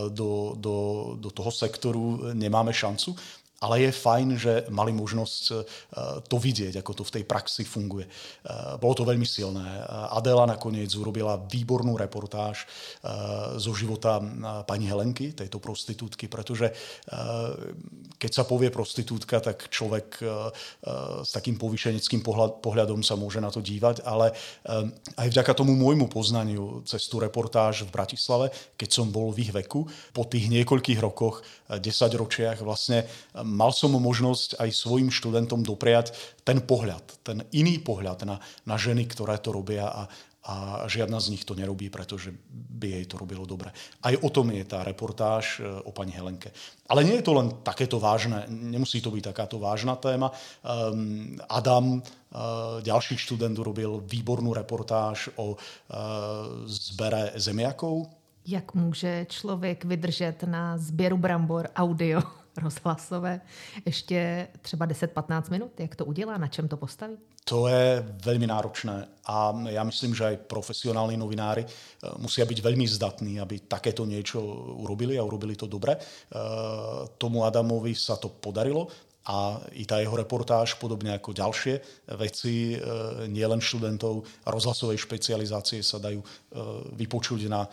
do, 0.09 0.53
do, 0.57 0.75
do 1.19 1.29
toho 1.31 1.51
sektoru 1.51 2.33
nemáme 2.33 2.73
šancu 2.73 3.15
ale 3.59 3.87
je 3.87 3.91
fajn, 3.91 4.27
že 4.39 4.53
mali 4.71 4.95
možnosť 4.95 5.43
e, 5.51 5.55
to 6.31 6.37
vidieť, 6.39 6.79
ako 6.79 6.91
to 6.95 7.03
v 7.03 7.13
tej 7.19 7.23
praxi 7.27 7.67
funguje. 7.67 8.07
E, 8.07 8.11
bolo 8.79 8.95
to 8.95 9.03
veľmi 9.03 9.27
silné. 9.27 9.83
Adela 10.15 10.47
nakoniec 10.47 10.87
urobila 10.95 11.35
výbornú 11.35 11.99
reportáž 11.99 12.63
e, 12.63 12.65
zo 13.59 13.75
života 13.75 14.23
pani 14.63 14.87
Helenky, 14.87 15.35
tejto 15.35 15.59
prostitútky, 15.59 16.31
pretože 16.31 16.71
keď 18.19 18.31
sa 18.31 18.43
povie 18.47 18.71
prostitútka, 18.71 19.41
tak 19.43 19.67
človek 19.71 20.21
s 21.23 21.31
takým 21.31 21.59
povyšeneckým 21.59 22.23
pohľadom 22.63 23.03
sa 23.03 23.19
môže 23.19 23.41
na 23.43 23.51
to 23.51 23.59
dívať, 23.59 24.05
ale 24.05 24.31
aj 25.17 25.27
vďaka 25.29 25.51
tomu 25.55 25.75
môjmu 25.75 26.07
poznaniu 26.07 26.85
cez 26.85 27.05
tú 27.07 27.19
reportáž 27.19 27.87
v 27.87 27.93
Bratislave, 27.93 28.51
keď 28.79 28.89
som 28.89 29.07
bol 29.11 29.31
v 29.33 29.49
ich 29.49 29.51
veku, 29.51 29.87
po 30.13 30.23
tých 30.25 30.47
niekoľkých 30.47 30.99
rokoch, 31.01 31.41
10 31.69 31.83
ročiach 32.17 32.57
vlastne 32.65 33.05
mal 33.49 33.73
som 33.73 33.97
možnosť 33.97 34.61
aj 34.61 34.69
svojim 34.69 35.09
študentom 35.09 35.65
dopriať 35.65 36.13
ten 36.45 36.61
pohľad, 36.61 37.25
ten 37.25 37.41
iný 37.51 37.81
pohľad 37.81 38.23
na, 38.29 38.37
na 38.69 38.75
ženy, 38.77 39.09
ktoré 39.09 39.41
to 39.41 39.49
robia 39.49 39.89
a, 39.89 40.03
a 40.45 40.55
žiadna 40.87 41.19
z 41.19 41.35
nich 41.35 41.43
to 41.43 41.57
nerobí, 41.57 41.89
pretože 41.89 42.31
by 42.49 43.01
jej 43.01 43.05
to 43.09 43.19
robilo 43.19 43.43
dobre. 43.43 43.73
Aj 44.05 44.15
o 44.15 44.29
tom 44.29 44.53
je 44.55 44.63
tá 44.63 44.85
reportáž 44.87 45.59
e, 45.59 45.67
o 45.67 45.91
pani 45.91 46.15
Helenke. 46.15 46.55
Ale 46.87 47.03
nie 47.03 47.19
je 47.19 47.25
to 47.27 47.33
len 47.35 47.59
takéto 47.65 47.99
vážne, 47.99 48.47
nemusí 48.47 49.01
to 49.03 49.11
byť 49.11 49.35
takáto 49.35 49.59
vážna 49.59 49.99
téma. 49.99 50.31
Um, 50.63 51.37
Adam, 51.45 52.01
uh, 52.01 52.81
ďalší 52.81 53.19
študent, 53.19 53.53
urobil 53.59 54.01
výbornú 54.01 54.55
reportáž 54.55 55.29
o 55.37 55.53
uh, 55.53 55.57
zbere 56.65 57.35
zemiakov. 57.35 58.09
Jak 58.45 58.73
může 58.73 59.25
člověk 59.29 59.85
vydržet 59.85 60.43
na 60.43 60.77
sběru 60.77 61.17
brambor 61.17 61.69
audio? 61.75 62.21
Rozhlasové 62.59 63.41
ještě 63.85 64.47
třeba 64.61 64.87
10-15 64.87 65.51
minut? 65.51 65.71
Jak 65.79 65.95
to 65.95 66.05
udělá? 66.05 66.37
Na 66.37 66.47
čem 66.47 66.67
to 66.67 66.77
postaví? 66.77 67.17
To 67.49 67.65
je 67.65 68.05
veľmi 68.21 68.45
náročné 68.45 69.09
a 69.25 69.49
ja 69.73 69.81
myslím, 69.81 70.13
že 70.13 70.21
aj 70.21 70.45
profesionálni 70.45 71.17
novinári 71.17 71.65
e, 71.65 71.69
musia 72.21 72.45
byť 72.45 72.59
veľmi 72.61 72.85
zdatní, 72.85 73.41
aby 73.41 73.65
takéto 73.65 74.05
niečo 74.05 74.37
urobili 74.77 75.17
a 75.17 75.25
urobili 75.25 75.57
to 75.57 75.65
dobre. 75.65 75.97
E, 75.97 75.99
tomu 77.17 77.41
Adamovi 77.41 77.97
sa 77.97 78.21
to 78.21 78.29
podarilo 78.37 79.08
a 79.29 79.61
i 79.77 79.85
tá 79.85 80.01
jeho 80.01 80.17
reportáž, 80.17 80.81
podobne 80.81 81.13
ako 81.13 81.37
ďalšie 81.37 81.77
veci, 82.17 82.73
e, 82.73 82.81
nielen 83.29 83.61
študentov 83.61 84.25
rozhlasovej 84.41 85.05
špecializácie 85.05 85.85
sa 85.85 86.01
dajú 86.01 86.17
e, 86.17 86.25
vypočuť 86.97 87.45
na 87.45 87.61
e, 87.61 87.69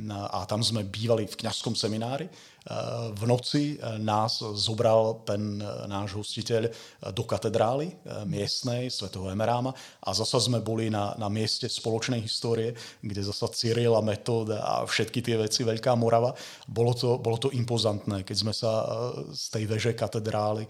a 0.09 0.49
tam 0.49 0.65
sme 0.65 0.81
bývali 0.81 1.29
v 1.29 1.45
kňazskom 1.45 1.77
seminári. 1.77 2.25
V 3.13 3.23
noci 3.29 3.77
nás 4.01 4.41
zobral 4.41 5.21
ten 5.21 5.61
náš 5.85 6.17
hostiteľ 6.17 6.65
do 7.13 7.21
katedrály 7.21 7.93
miestnej 8.25 8.89
svätého 8.89 9.29
Emeráma 9.29 9.69
a 10.01 10.09
zasa 10.17 10.41
sme 10.41 10.65
boli 10.65 10.89
na, 10.89 11.13
na 11.21 11.29
mieste 11.29 11.69
spoločnej 11.69 12.25
histórie, 12.25 12.73
kde 13.05 13.21
zasa 13.21 13.45
Cyril 13.53 13.93
a 13.93 14.01
Metod 14.01 14.49
a 14.49 14.81
všetky 14.81 15.21
tie 15.21 15.37
veci, 15.37 15.61
Veľká 15.61 15.93
Morava. 15.93 16.33
Bolo 16.65 16.97
to, 16.97 17.21
bolo 17.21 17.37
to 17.37 17.53
impozantné, 17.53 18.25
keď 18.25 18.37
sme 18.41 18.53
sa 18.57 18.89
z 19.29 19.45
tej 19.53 19.63
veže 19.69 19.93
katedrály, 19.93 20.65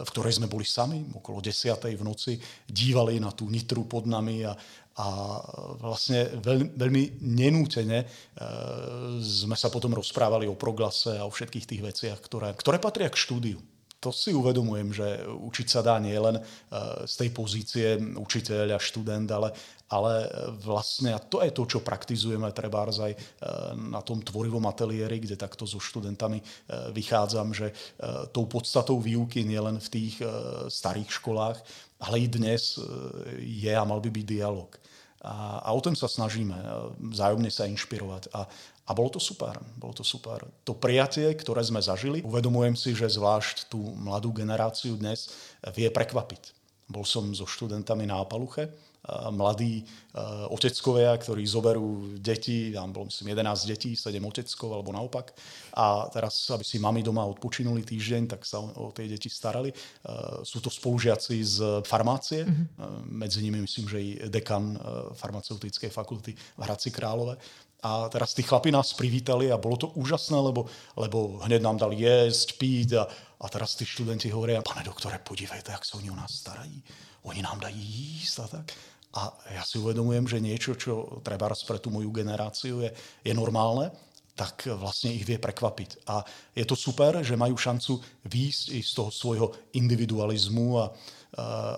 v 0.00 0.08
ktorej 0.08 0.40
sme 0.40 0.48
boli 0.48 0.64
sami, 0.64 1.04
okolo 1.12 1.44
10. 1.44 1.76
v 1.92 2.00
noci, 2.00 2.40
dívali 2.64 3.20
na 3.20 3.28
tú 3.36 3.52
nitru 3.52 3.84
pod 3.84 4.08
nami 4.08 4.48
a, 4.48 4.56
a 4.98 5.38
vlastne 5.78 6.26
veľmi, 6.42 6.74
veľmi 6.74 7.02
nenútene 7.22 8.02
e, 8.02 8.06
sme 9.22 9.54
sa 9.54 9.70
potom 9.70 9.94
rozprávali 9.94 10.50
o 10.50 10.58
proglase 10.58 11.14
a 11.14 11.22
o 11.22 11.30
všetkých 11.30 11.68
tých 11.70 11.82
veciach, 11.86 12.18
ktoré, 12.18 12.50
ktoré 12.58 12.82
patria 12.82 13.06
k 13.06 13.14
štúdiu. 13.14 13.62
To 13.98 14.14
si 14.14 14.30
uvedomujem, 14.30 14.94
že 14.94 15.26
učiť 15.26 15.66
sa 15.70 15.82
dá 15.86 16.02
nie 16.02 16.18
len 16.18 16.38
e, 16.38 16.42
z 17.06 17.14
tej 17.14 17.30
pozície 17.30 17.94
učiteľ 17.94 18.74
a 18.74 18.82
študent, 18.82 19.30
ale, 19.30 19.54
ale 19.86 20.26
vlastne 20.66 21.14
a 21.14 21.22
to 21.22 21.46
je 21.46 21.54
to, 21.54 21.78
čo 21.78 21.86
praktizujeme 21.86 22.50
treba 22.50 22.82
aj 22.82 23.14
e, 23.14 23.18
na 23.78 24.02
tom 24.02 24.18
tvorivom 24.18 24.66
ateliéri, 24.66 25.22
kde 25.22 25.38
takto 25.38 25.62
so 25.62 25.78
študentami 25.78 26.42
vychádzam, 26.90 27.54
že 27.54 27.70
tou 28.34 28.50
podstatou 28.50 28.98
výuky 28.98 29.46
nielen 29.46 29.78
v 29.78 29.88
tých 29.94 30.14
starých 30.66 31.22
školách, 31.22 31.58
ale 32.02 32.22
i 32.22 32.26
dnes 32.26 32.82
je 33.38 33.70
a 33.70 33.82
mal 33.86 34.02
by 34.02 34.10
byť 34.10 34.26
dialog. 34.26 34.70
A, 35.18 35.66
a 35.66 35.68
o 35.74 35.80
tom 35.82 35.98
sa 35.98 36.06
snažíme, 36.06 36.54
vzájomne 37.10 37.50
sa 37.50 37.66
inšpirovať. 37.66 38.30
A, 38.30 38.46
a 38.88 38.90
bolo 38.94 39.18
to 39.18 39.20
super, 39.20 39.58
bolo 39.74 39.92
to 39.92 40.06
super. 40.06 40.46
To 40.62 40.78
prijatie, 40.78 41.34
ktoré 41.34 41.60
sme 41.66 41.82
zažili, 41.82 42.22
uvedomujem 42.22 42.78
si, 42.78 42.94
že 42.94 43.10
zvlášť 43.10 43.68
tú 43.68 43.82
mladú 43.98 44.30
generáciu 44.30 44.94
dnes 44.94 45.28
vie 45.74 45.90
prekvapiť. 45.90 46.54
Bol 46.88 47.04
som 47.04 47.28
so 47.36 47.44
študentami 47.44 48.08
na 48.08 48.22
Apaluche, 48.22 48.72
mladí 49.30 49.84
oteckovia, 50.50 51.14
ktorí 51.16 51.46
zoberú 51.46 52.18
deti, 52.18 52.74
tam 52.74 52.92
bolo 52.92 53.08
myslím 53.08 53.32
11 53.38 53.70
detí, 53.70 53.90
7 53.94 54.18
oteckov 54.18 54.74
alebo 54.74 54.90
naopak. 54.92 55.32
A 55.78 56.10
teraz, 56.10 56.50
aby 56.50 56.64
si 56.66 56.82
mami 56.82 57.06
doma 57.06 57.22
odpočinuli 57.24 57.86
týždeň, 57.86 58.26
tak 58.26 58.42
sa 58.42 58.58
o 58.60 58.90
tie 58.90 59.06
deti 59.06 59.30
starali. 59.30 59.70
Sú 60.42 60.58
to 60.58 60.68
spolužiaci 60.72 61.36
z 61.44 61.56
farmácie, 61.86 62.44
mm-hmm. 62.44 63.14
medzi 63.14 63.38
nimi 63.44 63.62
myslím, 63.62 63.86
že 63.86 63.98
i 64.02 64.10
dekan 64.26 64.74
farmaceutickej 65.14 65.90
fakulty 65.92 66.34
v 66.34 66.60
Hradci 66.60 66.90
Králové. 66.90 67.38
A 67.78 68.10
teraz 68.10 68.34
tí 68.34 68.42
chlapi 68.42 68.74
nás 68.74 68.90
privítali 68.90 69.54
a 69.54 69.60
bolo 69.60 69.78
to 69.78 69.94
úžasné, 69.94 70.34
lebo, 70.34 70.66
lebo 70.98 71.38
hneď 71.46 71.62
nám 71.62 71.78
dali 71.78 72.02
jesť, 72.02 72.58
piť 72.58 72.88
a, 72.98 73.06
a 73.38 73.46
teraz 73.46 73.78
tí 73.78 73.86
študenti 73.86 74.34
hovoria, 74.34 74.66
pane 74.66 74.82
doktore, 74.82 75.22
podívejte, 75.22 75.70
jak 75.70 75.86
sa 75.86 75.94
oni 76.02 76.10
o 76.10 76.18
nás 76.18 76.42
starají. 76.42 76.82
Oni 77.22 77.38
nám 77.42 77.62
dají 77.62 77.78
jísť 77.78 78.38
a 78.38 78.46
tak. 78.48 78.66
A 79.16 79.32
ja 79.56 79.64
si 79.64 79.80
uvedomujem, 79.80 80.28
že 80.28 80.38
niečo, 80.42 80.76
čo 80.76 81.24
treba 81.24 81.48
pre 81.48 81.78
tú 81.80 81.88
moju 81.88 82.12
generáciu 82.12 82.84
je, 82.84 82.90
je 83.24 83.32
normálne, 83.32 83.88
tak 84.38 84.70
vlastne 84.78 85.10
ich 85.10 85.26
vie 85.26 85.40
prekvapiť. 85.40 86.06
A 86.06 86.22
je 86.54 86.62
to 86.62 86.78
super, 86.78 87.18
že 87.26 87.34
majú 87.34 87.58
šancu 87.58 87.98
výjsť 88.28 88.64
z 88.78 88.92
toho 88.94 89.10
svojho 89.10 89.46
individualizmu 89.74 90.78
a, 90.78 90.94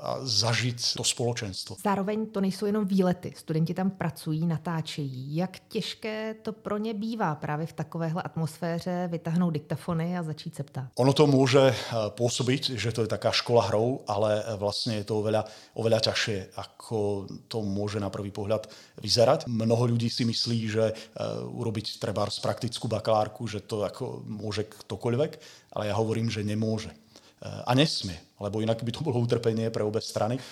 a 0.01 0.19
zažít 0.23 0.95
to 0.97 1.05
společenstvo. 1.05 1.77
Zároveň 1.85 2.27
to 2.27 2.41
nejsou 2.41 2.67
jenom 2.67 2.85
výlety. 2.85 3.33
Studenti 3.37 3.75
tam 3.75 3.91
pracují, 3.91 4.47
natáčejí. 4.47 5.37
Jak 5.37 5.59
těžké 5.69 6.35
to 6.35 6.53
pro 6.53 6.79
ně 6.79 6.95
bývá 6.95 7.35
právě 7.35 7.67
v 7.67 7.73
takovéhle 7.73 8.23
atmosféře 8.23 9.09
vytáhnout 9.11 9.51
diktafony 9.51 10.19
a 10.19 10.23
začít 10.23 10.55
se 10.55 10.63
ptát? 10.63 10.89
Ono 10.95 11.13
to 11.13 11.27
môže 11.27 11.71
eh, 11.71 11.75
pôsobiť, 12.15 12.79
že 12.79 12.95
to 12.95 13.03
je 13.03 13.11
taká 13.11 13.35
škola 13.35 13.67
hrou, 13.67 14.07
ale 14.07 14.39
eh, 14.39 14.57
vlastne 14.57 15.03
je 15.03 15.05
to 15.05 15.19
oveľa, 15.19 15.45
oveľa 15.75 15.99
ťažšie, 16.11 16.55
ako 16.57 17.27
to 17.51 17.63
môže 17.67 17.99
na 17.99 18.11
prvý 18.11 18.31
pohľad 18.31 18.71
vyzerať. 19.03 19.51
Mnoho 19.51 19.91
ľudí 19.91 20.07
si 20.07 20.23
myslí, 20.23 20.59
že 20.71 20.85
eh, 20.91 20.95
urobiť 21.43 21.99
treba 21.99 22.23
praktickú 22.31 22.87
bakalárku, 22.87 23.51
že 23.51 23.67
to 23.67 23.83
ako 23.83 24.23
môže 24.27 24.71
ktokoľvek, 24.87 25.33
ale 25.75 25.91
ja 25.91 25.95
hovorím, 25.99 26.31
že 26.31 26.47
nemôže 26.47 26.95
a 27.41 27.73
nesmie, 27.73 28.21
lebo 28.37 28.61
inak 28.61 28.85
by 28.85 28.93
to 28.93 29.01
bolo 29.01 29.17
utrpenie 29.17 29.73
pre 29.73 29.81
obe 29.81 30.01
strany. 30.05 30.37
E, 30.37 30.43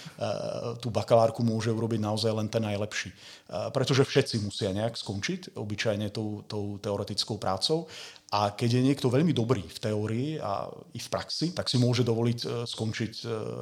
tú 0.81 0.88
bakalárku 0.88 1.44
môže 1.44 1.68
urobiť 1.68 2.01
naozaj 2.01 2.33
len 2.33 2.48
ten 2.48 2.64
najlepší. 2.64 3.12
E, 3.12 3.16
pretože 3.77 4.09
všetci 4.09 4.40
musia 4.40 4.72
nejak 4.72 4.96
skončiť, 4.96 5.53
obyčajne 5.53 6.09
tou, 6.09 6.40
tou 6.48 6.81
teoretickou 6.81 7.37
prácou 7.37 7.85
A 8.29 8.53
keď 8.53 8.81
je 8.81 8.87
niekto 8.88 9.09
veľmi 9.09 9.33
dobrý 9.33 9.64
v 9.64 9.79
teórii 9.81 10.29
a 10.40 10.68
i 10.92 11.01
v 11.01 11.09
praxi, 11.09 11.57
tak 11.57 11.68
si 11.68 11.81
môže 11.81 12.05
dovoliť 12.05 12.68
skončiť 12.68 13.12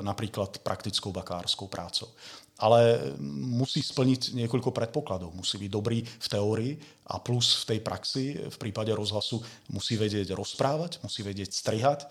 napríklad 0.02 0.62
praktickou 0.62 1.14
bakárskou 1.14 1.70
prácou 1.70 2.10
ale 2.56 3.12
musí 3.20 3.84
splniť 3.84 4.32
niekoľko 4.32 4.72
predpokladov. 4.72 5.28
Musí 5.36 5.60
byť 5.60 5.70
dobrý 5.70 6.00
v 6.00 6.26
teórii 6.28 6.72
a 7.06 7.22
plus 7.22 7.62
v 7.62 7.64
tej 7.74 7.80
praxi, 7.86 8.24
v 8.50 8.56
prípade 8.58 8.90
rozhlasu, 8.90 9.38
musí 9.70 9.94
vedieť 9.94 10.34
rozprávať, 10.34 10.98
musí 11.06 11.22
vedieť 11.22 11.54
strihať, 11.54 12.00
e, 12.02 12.06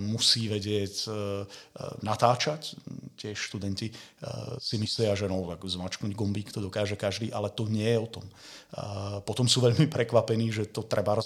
musí 0.00 0.48
vedieť 0.48 0.94
e, 1.04 1.08
e, 1.08 1.14
natáčať. 2.00 2.72
Tiež 3.20 3.36
študenti 3.36 3.94
si 4.58 4.76
myslia, 4.80 5.14
že 5.14 5.30
no, 5.30 5.46
tak 5.46 5.62
zmačknúť 5.62 6.12
gombík 6.18 6.50
to 6.50 6.58
dokáže 6.58 6.98
každý, 6.98 7.30
ale 7.30 7.46
to 7.52 7.70
nie 7.70 7.86
je 7.86 8.00
o 8.00 8.08
tom. 8.10 8.26
Potom 9.22 9.46
sú 9.46 9.62
veľmi 9.62 9.86
prekvapení, 9.86 10.50
že 10.50 10.66
to 10.66 10.82
treba, 10.82 11.22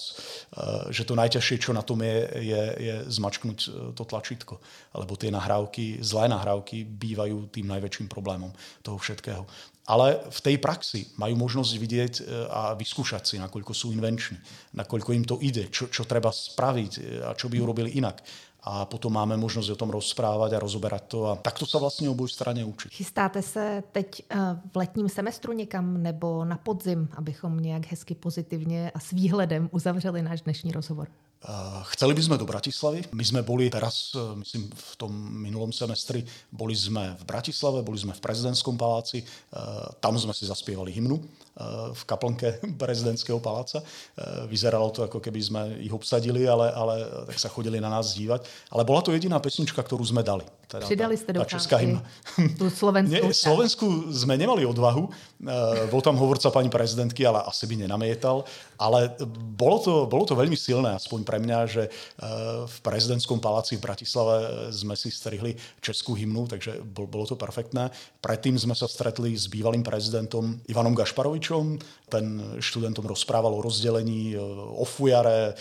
že 0.93 1.03
to 1.09 1.17
najťažšie, 1.17 1.57
čo 1.59 1.73
na 1.73 1.81
tom 1.81 2.05
je, 2.05 2.19
je, 2.45 2.63
je 2.77 2.95
zmačknúť 3.09 3.59
to 3.97 4.03
tlačítko. 4.05 4.61
Lebo 4.95 5.17
tie 5.17 5.33
nahrávky, 5.33 6.05
zlé 6.05 6.29
nahrávky 6.29 6.85
bývajú 6.85 7.49
tým 7.49 7.67
najväčším 7.73 8.07
problémom 8.13 8.53
toho 8.85 9.01
všetkého 9.01 9.49
ale 9.89 10.21
v 10.29 10.41
tej 10.45 10.57
praxi 10.61 11.09
majú 11.17 11.49
možnosť 11.49 11.73
vidieť 11.81 12.15
e, 12.21 12.23
a 12.53 12.77
vyskúšať 12.77 13.23
si, 13.25 13.37
nakoľko 13.41 13.73
sú 13.73 13.89
invenční, 13.97 14.37
nakoľko 14.77 15.11
im 15.17 15.25
to 15.25 15.41
ide, 15.41 15.73
čo, 15.73 15.89
čo 15.89 16.05
treba 16.05 16.29
spraviť 16.29 16.93
e, 17.01 17.01
a 17.25 17.33
čo 17.33 17.49
by 17.49 17.57
urobili 17.57 17.97
inak. 17.97 18.21
A 18.69 18.85
potom 18.85 19.17
máme 19.17 19.39
možnosť 19.41 19.71
o 19.73 19.81
tom 19.81 19.89
rozprávať 19.89 20.53
a 20.53 20.61
rozoberať 20.61 21.03
to 21.09 21.19
a 21.31 21.41
takto 21.41 21.65
sa 21.65 21.81
vlastne 21.81 22.11
oboj 22.13 22.29
strane 22.29 22.61
učí. 22.61 22.93
Chystáte 22.93 23.41
se 23.41 23.83
teď 23.93 24.09
e, 24.21 24.35
v 24.73 24.77
letním 24.77 25.09
semestru 25.09 25.53
někam 25.53 26.03
nebo 26.03 26.45
na 26.45 26.59
podzim, 26.61 27.09
abychom 27.17 27.57
nějak 27.57 27.87
hezky 27.87 28.15
pozitivně 28.15 28.93
a 28.95 29.01
s 29.01 29.11
výhledem 29.11 29.69
uzavřeli 29.73 30.23
náš 30.23 30.41
dnešní 30.41 30.73
rozhovor? 30.73 31.09
Chceli 31.95 32.19
by 32.19 32.23
sme 32.23 32.37
do 32.37 32.51
Bratislavy. 32.51 33.15
My 33.15 33.23
sme 33.23 33.47
boli 33.47 33.71
teraz, 33.71 34.11
e, 34.11 34.19
myslím, 34.43 34.67
v 34.75 34.95
tom 34.99 35.13
minulom 35.15 35.71
semestri, 35.71 36.27
boli 36.51 36.75
sme 36.75 37.15
v 37.15 37.25
Bratislave, 37.25 37.87
boli 37.87 37.95
sme 37.95 38.11
v 38.11 38.19
prezidentskom 38.19 38.75
paláci, 38.75 39.23
e, 39.23 39.25
tam 40.03 40.19
sme 40.19 40.35
si 40.35 40.51
zaspievali 40.51 40.91
hymnu 40.91 41.23
v 41.95 42.03
kaplnke 42.07 42.63
prezidentského 42.83 43.43
paláca. 43.43 43.83
Vyzeralo 44.47 44.95
to, 44.95 45.11
ako 45.11 45.19
keby 45.19 45.41
sme 45.43 45.63
ich 45.83 45.91
obsadili, 45.91 46.47
ale, 46.47 46.71
ale 46.71 47.27
tak 47.27 47.39
sa 47.39 47.51
chodili 47.51 47.83
na 47.83 47.91
nás 47.91 48.15
dívať. 48.15 48.47
Ale 48.71 48.87
bola 48.87 49.03
to 49.03 49.11
jediná 49.11 49.43
pesnička, 49.43 49.83
ktorú 49.83 50.07
sme 50.07 50.23
dali. 50.23 50.47
Teda 50.69 50.85
Přidali 50.85 51.17
ste 51.17 51.33
do 51.33 51.43
česká 51.49 51.81
hymna. 51.81 52.05
Tú 52.61 52.69
Slovensku. 52.69 53.11
Nie, 53.17 53.25
Slovensku 53.33 54.13
sme 54.13 54.37
nemali 54.37 54.69
odvahu. 54.69 55.09
Bol 55.89 56.03
tam 56.05 56.21
hovorca 56.21 56.53
pani 56.53 56.69
prezidentky, 56.69 57.25
ale 57.25 57.41
asi 57.43 57.65
by 57.65 57.89
nenamietal. 57.89 58.45
Ale 58.77 59.17
bolo 59.57 59.81
to, 59.81 59.93
bolo 60.05 60.29
to 60.29 60.37
veľmi 60.37 60.55
silné, 60.55 60.93
aspoň 60.93 61.25
pre 61.29 61.37
mňa, 61.37 61.59
že 61.69 61.85
eh, 61.85 61.93
v 62.65 62.77
prezidentskom 62.81 63.37
paláci 63.37 63.77
v 63.77 63.85
Bratislave 63.85 64.73
sme 64.73 64.97
si 64.97 65.13
strihli 65.13 65.53
českú 65.85 66.17
hymnu, 66.17 66.49
takže 66.49 66.81
bolo 66.89 67.29
to 67.29 67.37
perfektné. 67.37 67.93
Predtým 68.25 68.57
sme 68.57 68.73
sa 68.73 68.89
stretli 68.89 69.37
s 69.37 69.45
bývalým 69.53 69.85
prezidentom 69.85 70.65
Ivanom 70.65 70.97
Gašparovičom. 70.97 71.77
Ten 72.09 72.57
študentom 72.57 73.05
rozprával 73.05 73.53
o 73.53 73.61
rozdelení, 73.61 74.33
eh, 74.33 74.41
o 74.73 74.89
fujare. 74.89 75.53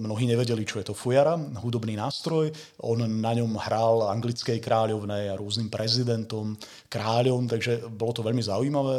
Mnohí 0.00 0.26
nevedeli, 0.26 0.66
čo 0.66 0.82
je 0.82 0.90
to 0.90 0.94
fujara, 0.96 1.38
hudobný 1.62 1.94
nástroj. 1.94 2.50
On 2.82 2.98
na 2.98 3.32
ňom 3.32 3.54
hral 3.56 4.10
anglickej 4.10 4.58
kráľovnej 4.58 5.30
a 5.30 5.38
rôznym 5.38 5.70
prezidentom, 5.70 6.58
kráľom, 6.90 7.46
takže 7.46 7.86
bolo 7.88 8.12
to 8.12 8.26
veľmi 8.26 8.42
zaujímavé. 8.42 8.96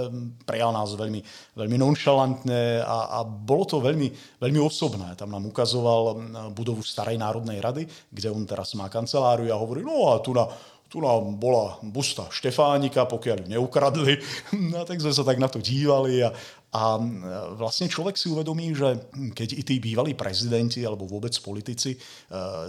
Prijal 0.48 0.72
nás 0.72 0.96
veľmi, 0.96 1.22
veľmi 1.60 1.78
nonšalantne 1.78 2.82
a, 2.82 3.20
a 3.20 3.28
bolo 3.28 3.68
to 3.68 3.78
veľmi, 3.84 4.40
veľmi 4.40 4.60
osobné. 4.64 5.14
Tam 5.20 5.28
nám 5.28 5.44
ukazoval 5.52 5.91
vybudoval 5.92 6.52
budovu 6.54 6.82
Starej 6.84 7.18
národnej 7.18 7.60
rady, 7.60 7.88
kde 8.12 8.30
on 8.32 8.46
teraz 8.46 8.74
má 8.76 8.88
kanceláriu 8.88 9.52
a 9.52 9.60
hovorí, 9.60 9.84
no 9.84 10.14
a 10.14 10.20
tu 10.20 10.34
na, 10.34 10.48
tu 10.88 11.02
nám 11.02 11.40
bola 11.40 11.80
busta 11.84 12.28
Štefánika, 12.32 13.08
pokiaľ 13.08 13.38
ju 13.44 13.48
neukradli. 13.58 14.14
No 14.72 14.84
tak 14.88 15.02
sme 15.02 15.12
sa 15.12 15.24
tak 15.24 15.40
na 15.40 15.48
to 15.48 15.60
dívali 15.60 16.24
a, 16.24 16.32
a 16.72 17.00
vlastne 17.56 17.92
človek 17.92 18.16
si 18.16 18.32
uvedomí, 18.32 18.72
že 18.76 19.12
keď 19.36 19.50
i 19.60 19.64
tí 19.64 19.76
bývalí 19.80 20.16
prezidenti 20.16 20.84
alebo 20.84 21.08
vôbec 21.08 21.34
politici 21.44 21.96
e, 21.96 22.00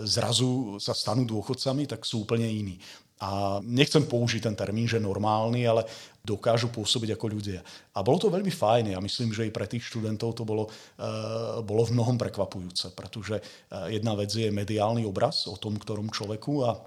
zrazu 0.07 0.79
sa 0.83 0.95
stanú 0.95 1.23
dôchodcami, 1.27 1.87
tak 1.87 2.03
sú 2.03 2.27
úplne 2.27 2.47
iní. 2.47 2.79
A 3.23 3.63
nechcem 3.63 4.03
použiť 4.03 4.51
ten 4.51 4.59
termín, 4.59 4.91
že 4.91 4.99
normálny, 4.99 5.63
ale 5.63 5.87
dokážu 6.27 6.71
pôsobiť 6.71 7.15
ako 7.15 7.27
ľudia. 7.35 7.63
A 7.95 8.03
bolo 8.03 8.19
to 8.19 8.31
veľmi 8.31 8.51
fajn. 8.51 8.95
Ja 8.95 9.01
myslím, 9.03 9.31
že 9.31 9.47
i 9.47 9.55
pre 9.55 9.67
tých 9.67 9.87
študentov 9.87 10.35
to 10.35 10.43
bolo, 10.43 10.67
uh, 10.71 11.63
bolo 11.63 11.87
v 11.87 11.95
mnohom 11.99 12.19
prekvapujúce, 12.19 12.95
pretože 12.99 13.39
uh, 13.39 13.87
jedna 13.91 14.19
vec 14.19 14.31
je 14.31 14.51
mediálny 14.51 15.07
obraz 15.07 15.47
o 15.47 15.55
tom, 15.55 15.79
ktorom 15.79 16.11
človeku 16.11 16.53
a 16.67 16.71
uh, 16.75 16.79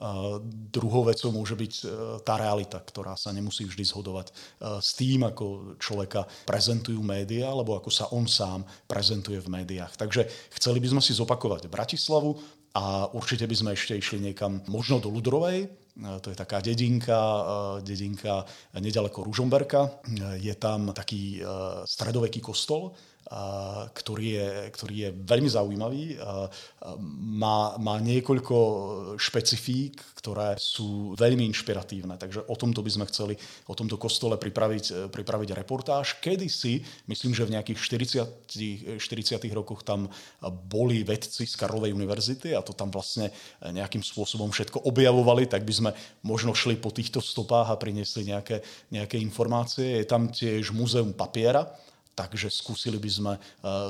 druhou 0.72 1.08
vecou 1.08 1.32
môže 1.32 1.56
byť 1.56 1.74
uh, 1.84 1.90
tá 2.24 2.36
realita, 2.36 2.80
ktorá 2.84 3.16
sa 3.16 3.32
nemusí 3.32 3.64
vždy 3.64 3.84
zhodovať 3.88 4.28
s 4.80 4.92
tým, 4.96 5.24
ako 5.28 5.76
človeka 5.80 6.28
prezentujú 6.48 7.00
médiá, 7.00 7.52
alebo 7.52 7.80
ako 7.80 7.92
sa 7.92 8.12
on 8.12 8.28
sám 8.28 8.64
prezentuje 8.88 9.40
v 9.40 9.52
médiách. 9.52 9.96
Takže 9.96 10.28
chceli 10.56 10.80
by 10.84 10.96
sme 10.96 11.02
si 11.04 11.16
zopakovať 11.16 11.72
Bratislavu, 11.72 12.36
a 12.76 13.08
určite 13.16 13.48
by 13.48 13.56
sme 13.56 13.72
ešte 13.72 13.96
išli 13.96 14.20
niekam 14.20 14.60
možno 14.68 15.00
do 15.00 15.08
Ludrovej, 15.08 15.72
to 15.96 16.30
je 16.30 16.36
taká 16.36 16.60
dedinka, 16.60 17.46
dedinka 17.82 18.46
nedaleko 18.80 19.24
Ružomberka. 19.24 19.90
Je 20.34 20.56
tam 20.56 20.92
taký 20.94 21.40
stredoveký 21.86 22.42
kostol, 22.42 22.92
ktorý 23.94 24.28
je, 24.38 24.50
ktorý 24.70 24.96
je 24.96 25.10
veľmi 25.26 25.50
zaujímavý. 25.50 26.04
Má, 27.42 27.74
má 27.82 27.96
niekoľko 27.98 28.56
špecifík, 29.18 29.98
ktoré 30.22 30.58
sú 30.62 31.18
veľmi 31.18 31.46
inšpiratívne. 31.50 32.18
Takže 32.22 32.46
o 32.46 32.56
tomto 32.58 32.86
by 32.86 32.92
sme 32.94 33.06
chceli, 33.10 33.34
o 33.66 33.74
tomto 33.74 33.98
kostole 33.98 34.38
pripraviť, 34.38 35.10
pripraviť 35.10 35.50
reportáž. 35.58 36.22
Kedy 36.22 36.48
si, 36.50 36.86
myslím, 37.10 37.34
že 37.34 37.50
v 37.50 37.58
nejakých 37.58 37.80
40, 37.82 39.02
40 39.02 39.58
rokoch 39.58 39.82
tam 39.82 40.10
boli 40.70 41.02
vedci 41.02 41.50
z 41.50 41.56
Karlovej 41.58 41.94
univerzity 41.98 42.54
a 42.54 42.62
to 42.62 42.78
tam 42.78 42.94
vlastne 42.94 43.34
nejakým 43.62 44.06
spôsobom 44.06 44.54
všetko 44.54 44.86
objavovali, 44.86 45.50
tak 45.50 45.66
by 45.66 45.74
sme 45.74 45.92
možno 46.22 46.54
šli 46.54 46.78
po 46.78 46.94
týchto 46.94 47.22
stopách 47.22 47.74
a 47.74 47.80
priniesli 47.82 48.30
nejaké, 48.30 48.62
nejaké 48.94 49.18
informácie. 49.18 50.02
Je 50.02 50.06
tam 50.06 50.30
tiež 50.30 50.74
múzeum 50.74 51.14
papiera, 51.14 51.70
takže 52.16 52.48
skúsili 52.50 52.96
by 52.98 53.10
sme 53.12 53.34
eh, 53.36 53.42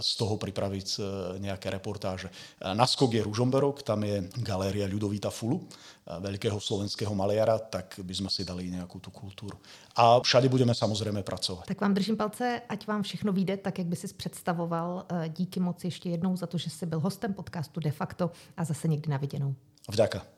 z 0.02 0.12
toho 0.18 0.36
pripraviť 0.36 0.88
eh, 0.98 1.04
nejaké 1.40 1.70
reportáže. 1.70 2.28
Eh, 2.28 2.74
na 2.74 2.90
skok 2.90 3.14
je 3.14 3.22
Ružomberok, 3.22 3.86
tam 3.86 4.02
je 4.04 4.26
galéria 4.42 4.90
Ľudovíta 4.90 5.30
Fulu, 5.30 5.62
veľkého 6.06 6.62
slovenského 6.62 7.10
maliara, 7.18 7.58
tak 7.58 7.98
by 7.98 8.14
sme 8.14 8.30
si 8.30 8.46
dali 8.46 8.70
nejakú 8.70 9.02
tú 9.02 9.10
kultúru. 9.10 9.58
A 9.98 10.22
všade 10.22 10.46
budeme 10.54 10.78
samozrejme 10.78 11.26
pracovať. 11.26 11.66
Tak 11.66 11.82
vám 11.82 11.98
držím 11.98 12.14
palce, 12.14 12.62
ať 12.70 12.86
vám 12.86 13.02
všechno 13.02 13.34
vyjde 13.34 13.58
tak, 13.58 13.82
jak 13.82 13.88
by 13.88 13.96
si 13.96 14.14
představoval. 14.14 15.06
Díky 15.34 15.60
moc 15.60 15.84
ještě 15.84 16.10
jednou 16.10 16.38
za 16.38 16.48
to, 16.48 16.58
že 16.58 16.70
jsi 16.70 16.86
byl 16.86 17.00
hostem 17.00 17.34
podcastu 17.34 17.80
De 17.80 17.92
facto 17.92 18.32
a 18.58 18.64
zase 18.64 18.88
někdy 18.88 19.10
na 19.10 19.18
viděnou. 19.18 19.56
Vďaka. 19.90 20.35